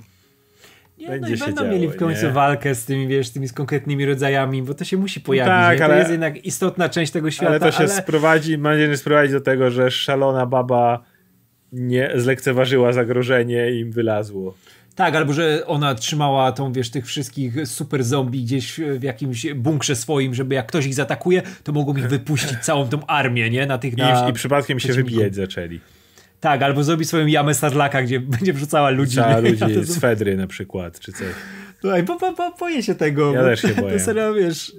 nie, 0.98 1.08
będzie 1.08 1.30
no 1.30 1.36
i 1.36 1.38
będą 1.38 1.62
działo, 1.62 1.72
mieli 1.72 1.88
w 1.88 1.96
końcu 1.96 2.26
nie? 2.26 2.32
walkę 2.32 2.74
z 2.74 2.84
tymi, 2.84 3.08
wiesz, 3.08 3.26
z 3.26 3.32
tymi 3.32 3.50
konkretnymi 3.50 4.06
rodzajami, 4.06 4.62
bo 4.62 4.74
to 4.74 4.84
się 4.84 4.96
musi 4.96 5.20
pojawić. 5.20 5.50
Tak, 5.50 5.80
ale, 5.80 5.94
to 5.94 5.98
jest 5.98 6.10
jednak 6.10 6.44
istotna 6.44 6.88
część 6.88 7.12
tego 7.12 7.30
świata. 7.30 7.50
Ale 7.50 7.60
to 7.60 7.72
się 7.72 7.78
ale... 7.78 7.88
sprowadzi, 7.88 8.58
mam 8.58 8.72
nadzieję, 8.72 8.90
że 8.90 8.96
sprowadzi 8.96 9.32
do 9.32 9.40
tego, 9.40 9.70
że 9.70 9.90
szalona 9.90 10.46
baba 10.46 11.04
nie 11.72 12.10
zlekceważyła 12.14 12.92
zagrożenie 12.92 13.70
i 13.70 13.78
im 13.78 13.92
wylazło. 13.92 14.54
Tak, 14.94 15.14
albo 15.14 15.32
że 15.32 15.66
ona 15.66 15.94
trzymała 15.94 16.52
tą, 16.52 16.72
wiesz, 16.72 16.90
tych 16.90 17.06
wszystkich 17.06 17.68
super 17.68 18.04
zombie 18.04 18.44
gdzieś 18.44 18.80
w 18.98 19.02
jakimś 19.02 19.46
bunkrze 19.54 19.96
swoim, 19.96 20.34
żeby 20.34 20.54
jak 20.54 20.66
ktoś 20.66 20.86
ich 20.86 20.94
zaatakuje, 20.94 21.42
to 21.64 21.72
mogą 21.72 21.96
ich 21.96 22.08
wypuścić 22.08 22.58
całą 22.58 22.88
tą 22.88 23.06
armię, 23.06 23.50
nie? 23.50 23.66
Na 23.66 23.78
tych 23.78 23.96
na 23.96 24.26
I, 24.26 24.30
I 24.30 24.32
przypadkiem 24.32 24.80
się 24.80 24.92
wybijać 24.92 25.34
zaczęli. 25.34 25.80
Tak, 26.40 26.62
albo 26.62 26.84
zrobi 26.84 27.04
swoją 27.04 27.26
jamę 27.26 27.54
Starlaka, 27.54 28.02
gdzie 28.02 28.20
będzie 28.38 28.52
wrzucała 28.52 28.90
ludzi. 28.90 29.10
Wrzucała 29.10 29.38
ludzi 29.38 29.84
z 29.92 29.98
Fedry 29.98 30.36
na 30.36 30.46
przykład, 30.46 31.00
czy 31.00 31.12
coś. 31.12 31.28
Słuchaj, 31.80 32.02
bo, 32.02 32.18
bo, 32.18 32.32
bo 32.32 32.52
boję 32.60 32.82
się 32.82 32.94
tego. 32.94 33.32
Ja 33.32 33.42
też 33.48 33.62
się 33.62 33.68
boję. 33.68 33.90
Ten 33.90 34.00
serial, 34.00 34.34
wiesz, 34.34 34.72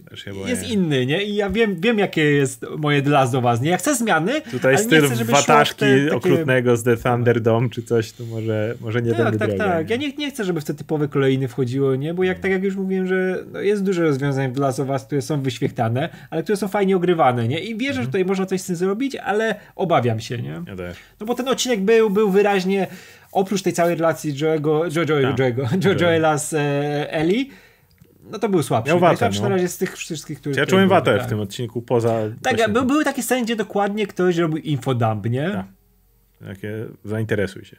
jest 0.45 0.69
inny, 0.69 1.05
nie? 1.05 1.23
I 1.23 1.35
ja 1.35 1.49
wiem, 1.49 1.75
wiem 1.79 1.99
jakie 1.99 2.31
jest 2.31 2.65
moje 2.77 3.01
dla 3.01 3.27
do 3.27 3.41
was, 3.41 3.61
nie? 3.61 3.69
Ja 3.69 3.77
chcę 3.77 3.95
zmiany, 3.95 4.41
Tutaj 4.41 4.75
ale 4.75 4.83
styl 4.83 5.03
nie 5.03 5.09
chcę, 5.09 5.25
wataszki 5.25 5.79
te, 5.79 6.03
takie... 6.03 6.15
okrutnego 6.15 6.77
z 6.77 6.83
The 6.83 6.97
Thunderdome 6.97 7.69
czy 7.69 7.83
coś, 7.83 8.11
to 8.11 8.23
może, 8.23 8.75
może 8.81 9.01
nie 9.01 9.11
tak, 9.11 9.19
tędy 9.19 9.39
Tak, 9.39 9.49
droga, 9.49 9.63
tak, 9.65 9.89
nie? 9.89 9.95
Ja 9.95 10.01
nie, 10.01 10.13
nie 10.13 10.31
chcę, 10.31 10.43
żeby 10.43 10.61
w 10.61 10.65
te 10.65 10.73
typowe 10.73 11.07
kolejny 11.07 11.47
wchodziło, 11.47 11.95
nie? 11.95 12.13
Bo 12.13 12.23
jak 12.23 12.39
tak 12.39 12.51
jak 12.51 12.63
już 12.63 12.75
mówiłem, 12.75 13.07
że 13.07 13.43
no 13.53 13.61
jest 13.61 13.83
dużo 13.83 14.01
rozwiązań 14.01 14.51
dla 14.51 14.71
was, 14.71 15.05
które 15.05 15.21
są 15.21 15.41
wyświechtane, 15.41 16.09
ale 16.29 16.43
które 16.43 16.55
są 16.55 16.67
fajnie 16.67 16.95
ogrywane, 16.95 17.47
nie? 17.47 17.59
I 17.59 17.77
wierzę, 17.77 17.89
mhm. 17.89 18.03
że 18.03 18.07
tutaj 18.07 18.25
można 18.25 18.45
coś 18.45 18.61
z 18.61 18.65
tym 18.65 18.75
zrobić, 18.75 19.15
ale 19.15 19.55
obawiam 19.75 20.19
się, 20.19 20.37
nie? 20.37 20.63
Ja 20.67 20.75
też. 20.75 20.97
No 21.19 21.25
bo 21.25 21.35
ten 21.35 21.47
odcinek 21.47 21.81
był, 21.81 22.09
był 22.09 22.31
wyraźnie 22.31 22.87
oprócz 23.31 23.61
tej 23.61 23.73
całej 23.73 23.95
relacji 23.95 24.33
Joe'ego, 24.33 24.95
jo, 24.95 25.03
jo, 25.09 25.19
jo, 25.19 25.33
Joe'ego, 25.33 25.85
jo, 25.85 25.93
Joela 25.99 26.37
z 26.37 26.53
e, 26.53 27.11
Ellie, 27.11 27.45
no 28.31 28.39
to 28.39 28.49
był 28.49 28.63
słabszy. 28.63 28.89
Miał 28.89 28.99
watę, 28.99 29.29
no. 29.35 29.41
na 29.41 29.49
razie 29.49 29.67
z 29.67 29.77
tych 29.77 29.97
wszystkich, 29.97 30.39
których... 30.39 30.57
Ja 30.57 30.65
czułem 30.65 30.89
watę 30.89 31.19
w 31.19 31.27
tym 31.27 31.39
odcinku 31.39 31.81
poza... 31.81 32.13
Tak, 32.41 32.57
właśnie... 32.57 32.73
były 32.73 33.03
takie 33.03 33.23
sceny, 33.23 33.43
gdzie 33.43 33.55
dokładnie 33.55 34.07
ktoś 34.07 34.37
robił 34.37 34.57
infodump, 34.57 35.29
nie? 35.29 35.51
Tak. 35.51 35.65
Takie 36.45 36.85
zainteresuj 37.05 37.65
się. 37.65 37.77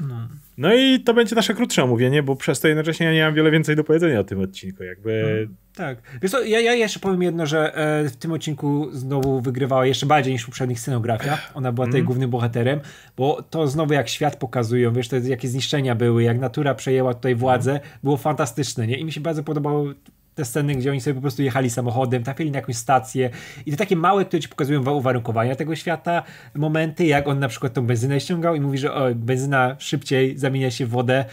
No. 0.00 0.28
no. 0.58 0.74
i 0.74 1.00
to 1.00 1.14
będzie 1.14 1.36
nasze 1.36 1.54
krótsze 1.54 1.84
omówienie, 1.84 2.22
bo 2.22 2.36
przez 2.36 2.60
to 2.60 2.68
jednocześnie 2.68 3.06
ja 3.06 3.12
nie 3.12 3.24
mam 3.24 3.34
wiele 3.34 3.50
więcej 3.50 3.76
do 3.76 3.84
powiedzenia 3.84 4.20
o 4.20 4.24
tym 4.24 4.40
odcinku. 4.40 4.84
Jakby... 4.84 5.46
No, 5.48 5.54
tak. 5.74 5.98
Wiesz 6.22 6.30
co, 6.30 6.42
ja, 6.42 6.60
ja 6.60 6.72
jeszcze 6.72 7.00
powiem 7.00 7.22
jedno, 7.22 7.46
że 7.46 7.76
e, 7.76 8.08
w 8.08 8.16
tym 8.16 8.32
odcinku 8.32 8.88
znowu 8.92 9.40
wygrywała 9.40 9.86
jeszcze 9.86 10.06
bardziej 10.06 10.32
niż 10.32 10.42
w 10.42 10.46
poprzednich 10.46 10.80
scenografia. 10.80 11.38
Ona 11.54 11.72
była 11.72 11.86
tutaj 11.86 12.00
mm. 12.00 12.06
głównym 12.06 12.30
bohaterem, 12.30 12.80
bo 13.16 13.42
to 13.42 13.68
znowu 13.68 13.92
jak 13.92 14.08
świat 14.08 14.36
pokazują, 14.36 14.92
wiesz, 14.92 15.08
to 15.08 15.16
jakie 15.16 15.48
zniszczenia 15.48 15.94
były, 15.94 16.22
jak 16.22 16.38
natura 16.38 16.74
przejęła 16.74 17.14
tutaj 17.14 17.34
władzę, 17.34 17.70
mm. 17.70 17.82
było 18.02 18.16
fantastyczne, 18.16 18.86
nie? 18.86 18.98
I 18.98 19.04
mi 19.04 19.12
się 19.12 19.20
bardzo 19.20 19.42
podobało 19.42 19.86
te 20.34 20.44
sceny, 20.44 20.74
gdzie 20.74 20.90
oni 20.90 21.00
sobie 21.00 21.14
po 21.14 21.20
prostu 21.20 21.42
jechali 21.42 21.70
samochodem, 21.70 22.22
trafili 22.22 22.50
na 22.50 22.58
jakąś 22.58 22.76
stację 22.76 23.30
i 23.66 23.70
te 23.70 23.76
takie 23.76 23.96
małe, 23.96 24.24
które 24.24 24.40
ci 24.40 24.48
pokazują 24.48 24.90
uwarunkowania 24.90 25.56
tego 25.56 25.76
świata, 25.76 26.22
momenty, 26.54 27.06
jak 27.06 27.28
on 27.28 27.38
na 27.38 27.48
przykład 27.48 27.72
tą 27.72 27.86
benzynę 27.86 28.20
ściągał 28.20 28.54
i 28.54 28.60
mówi, 28.60 28.78
że 28.78 28.94
o, 28.94 29.14
benzyna 29.14 29.76
szybciej 29.78 30.38
zamienia 30.38 30.70
się 30.70 30.86
w 30.86 30.90
wodę, 30.90 31.24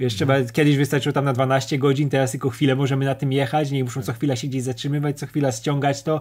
Wiesz, 0.00 0.14
trzeba, 0.14 0.34
mhm. 0.34 0.52
kiedyś 0.52 0.76
wystarczyło 0.76 1.12
tam 1.12 1.24
na 1.24 1.32
12 1.32 1.78
godzin, 1.78 2.10
teraz 2.10 2.30
tylko 2.30 2.50
chwilę 2.50 2.76
możemy 2.76 3.04
na 3.04 3.14
tym 3.14 3.32
jechać, 3.32 3.70
nie 3.70 3.84
muszą 3.84 4.02
co 4.02 4.12
chwila 4.12 4.36
się 4.36 4.48
gdzieś 4.48 4.62
zatrzymywać, 4.62 5.18
co 5.18 5.26
chwila 5.26 5.52
ściągać 5.52 6.02
to. 6.02 6.20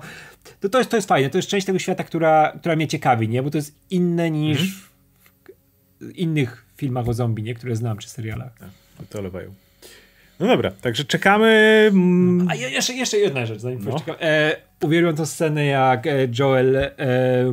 To, 0.59 0.69
to, 0.69 0.77
jest, 0.77 0.89
to 0.89 0.97
jest 0.97 1.07
fajne, 1.07 1.29
to 1.29 1.37
jest 1.37 1.49
część 1.49 1.65
tego 1.65 1.79
świata, 1.79 2.03
która, 2.03 2.53
która 2.59 2.75
mnie 2.75 2.87
ciekawi, 2.87 3.29
nie? 3.29 3.43
Bo 3.43 3.49
to 3.49 3.57
jest 3.57 3.75
inne 3.89 4.31
niż 4.31 4.59
mhm. 4.61 4.79
w 5.99 6.15
innych 6.15 6.65
filmach 6.77 7.07
o 7.07 7.13
zombie, 7.13 7.43
nie? 7.43 7.53
Które 7.53 7.75
znam, 7.75 7.97
czy 7.97 8.09
serialach. 8.09 8.57
Tak, 8.59 9.07
to 9.09 9.19
olewają. 9.19 9.53
No 10.39 10.47
dobra, 10.47 10.71
także 10.71 11.03
czekamy. 11.03 11.47
Mm. 11.91 12.47
A 12.49 12.55
jeszcze, 12.55 12.93
jeszcze 12.93 13.17
jedna 13.17 13.45
rzecz, 13.45 13.59
zanim 13.59 13.79
no. 13.83 13.99
czekam. 13.99 14.15
E, 14.21 14.55
uwielbiam 14.81 15.15
tę 15.15 15.25
scenę, 15.25 15.65
jak 15.65 16.07
e, 16.07 16.27
Joel 16.39 16.75
e, 16.75 16.91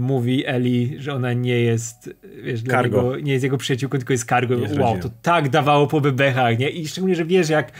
mówi 0.01 0.47
Eli, 0.47 0.97
że 0.99 1.15
ona 1.15 1.33
nie 1.33 1.61
jest, 1.61 2.11
wiesz, 2.43 2.63
dla 2.63 2.83
niego, 2.83 3.19
nie 3.19 3.33
jest 3.33 3.45
jego 3.45 3.59
przyjaciółką, 3.59 3.99
tylko 3.99 4.13
jest 4.13 4.29
cargo. 4.29 4.55
Jest 4.55 4.79
wow, 4.79 4.99
to 4.99 5.11
tak 5.23 5.49
dawało 5.49 5.87
po 5.87 6.01
bebechach, 6.01 6.59
nie? 6.59 6.71
I 6.71 6.89
szczególnie, 6.89 7.17
że 7.17 7.25
wiesz, 7.25 7.49
jak 7.49 7.73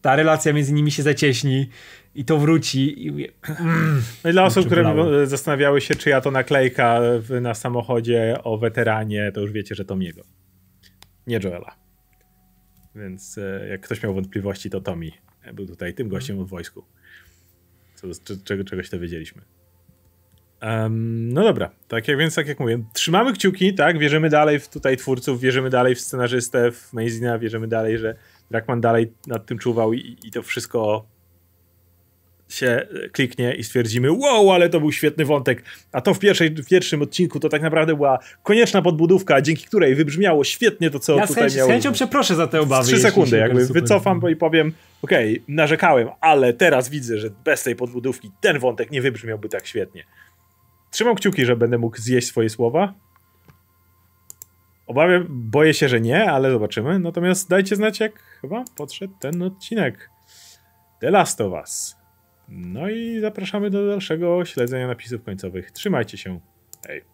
ta 0.00 0.16
relacja 0.16 0.52
między 0.52 0.72
nimi 0.72 0.90
się 0.90 1.02
zacieśni 1.02 1.68
i 2.14 2.24
to 2.24 2.38
wróci. 2.38 3.06
I 3.06 3.10
mówię, 3.10 3.28
mm, 3.60 4.02
no 4.24 4.30
i 4.30 4.32
dla 4.32 4.44
osób, 4.44 4.66
które 4.66 5.26
zastanawiały 5.26 5.80
się, 5.80 5.94
czy 5.94 6.10
ja 6.10 6.20
to 6.20 6.30
naklejka 6.30 7.00
na 7.40 7.54
samochodzie 7.54 8.36
o 8.44 8.58
weteranie, 8.58 9.32
to 9.34 9.40
już 9.40 9.52
wiecie, 9.52 9.74
że 9.74 9.84
to 9.84 9.96
miego. 9.96 10.22
Nie 11.26 11.40
Joela. 11.44 11.81
Więc 12.94 13.38
e, 13.38 13.68
jak 13.68 13.80
ktoś 13.80 14.02
miał 14.02 14.14
wątpliwości, 14.14 14.70
to 14.70 14.80
Tommy 14.80 15.10
był 15.54 15.66
tutaj 15.66 15.94
tym 15.94 16.08
gościem 16.08 16.44
w 16.44 16.48
wojsku. 16.48 16.84
Co, 17.94 18.06
czego, 18.44 18.64
czegoś 18.64 18.90
to 18.90 18.98
wiedzieliśmy. 18.98 19.42
Um, 20.62 21.32
no 21.32 21.42
dobra, 21.42 21.70
tak 21.88 22.08
jak, 22.08 22.18
więc 22.18 22.34
tak 22.34 22.48
jak 22.48 22.60
mówię, 22.60 22.84
trzymamy 22.92 23.32
kciuki, 23.32 23.74
tak, 23.74 23.98
wierzymy 23.98 24.30
dalej 24.30 24.60
w 24.60 24.68
tutaj 24.68 24.96
twórców, 24.96 25.40
wierzymy 25.40 25.70
dalej 25.70 25.94
w 25.94 26.00
scenarzystę, 26.00 26.72
w 26.72 26.92
Mazina, 26.92 27.38
wierzymy 27.38 27.68
dalej, 27.68 27.98
że 27.98 28.14
Drakman 28.50 28.80
dalej 28.80 29.12
nad 29.26 29.46
tym 29.46 29.58
czuwał 29.58 29.92
i, 29.92 30.16
i 30.24 30.30
to 30.30 30.42
wszystko 30.42 31.06
się 32.54 32.86
kliknie 33.12 33.54
i 33.54 33.64
stwierdzimy, 33.64 34.12
wow, 34.12 34.52
ale 34.52 34.68
to 34.68 34.80
był 34.80 34.92
świetny 34.92 35.24
wątek. 35.24 35.64
A 35.92 36.00
to 36.00 36.14
w, 36.14 36.18
pierwszej, 36.18 36.50
w 36.50 36.66
pierwszym 36.68 37.02
odcinku 37.02 37.40
to 37.40 37.48
tak 37.48 37.62
naprawdę 37.62 37.96
była 37.96 38.18
konieczna 38.42 38.82
podbudówka, 38.82 39.42
dzięki 39.42 39.64
której 39.64 39.94
wybrzmiało 39.94 40.44
świetnie 40.44 40.90
to, 40.90 40.98
co 40.98 41.16
ja 41.16 41.26
tutaj 41.26 41.42
miało. 41.44 41.56
Ja 41.56 41.64
z 41.64 41.68
chęcią 41.68 41.92
przeproszę 41.92 42.34
za 42.34 42.46
te 42.46 42.60
obawy. 42.60 42.86
Trzy 42.86 42.98
sekundy, 42.98 43.36
jakby 43.36 43.66
wycofam 43.66 44.20
i 44.30 44.36
powiem, 44.36 44.72
okej, 45.02 45.32
okay, 45.32 45.44
narzekałem, 45.48 46.08
ale 46.20 46.52
teraz 46.52 46.88
widzę, 46.88 47.18
że 47.18 47.30
bez 47.44 47.62
tej 47.62 47.76
podbudówki 47.76 48.30
ten 48.40 48.58
wątek 48.58 48.90
nie 48.90 49.02
wybrzmiałby 49.02 49.48
tak 49.48 49.66
świetnie. 49.66 50.04
Trzymam 50.90 51.14
kciuki, 51.14 51.44
że 51.44 51.56
będę 51.56 51.78
mógł 51.78 51.96
zjeść 51.96 52.26
swoje 52.26 52.50
słowa. 52.50 52.94
Obawiam, 54.86 55.26
boję 55.28 55.74
się, 55.74 55.88
że 55.88 56.00
nie, 56.00 56.30
ale 56.30 56.50
zobaczymy. 56.50 56.98
Natomiast 56.98 57.48
dajcie 57.48 57.76
znać, 57.76 58.00
jak 58.00 58.22
chyba 58.40 58.64
podszedł 58.76 59.14
ten 59.20 59.42
odcinek. 59.42 60.10
The 61.00 61.10
Last 61.10 61.40
of 61.40 61.52
Us. 61.52 62.01
No 62.48 62.90
i 62.90 63.20
zapraszamy 63.20 63.70
do 63.70 63.86
dalszego 63.86 64.44
śledzenia 64.44 64.86
napisów 64.86 65.22
końcowych. 65.22 65.70
Trzymajcie 65.70 66.18
się. 66.18 66.40
Hej. 66.86 67.11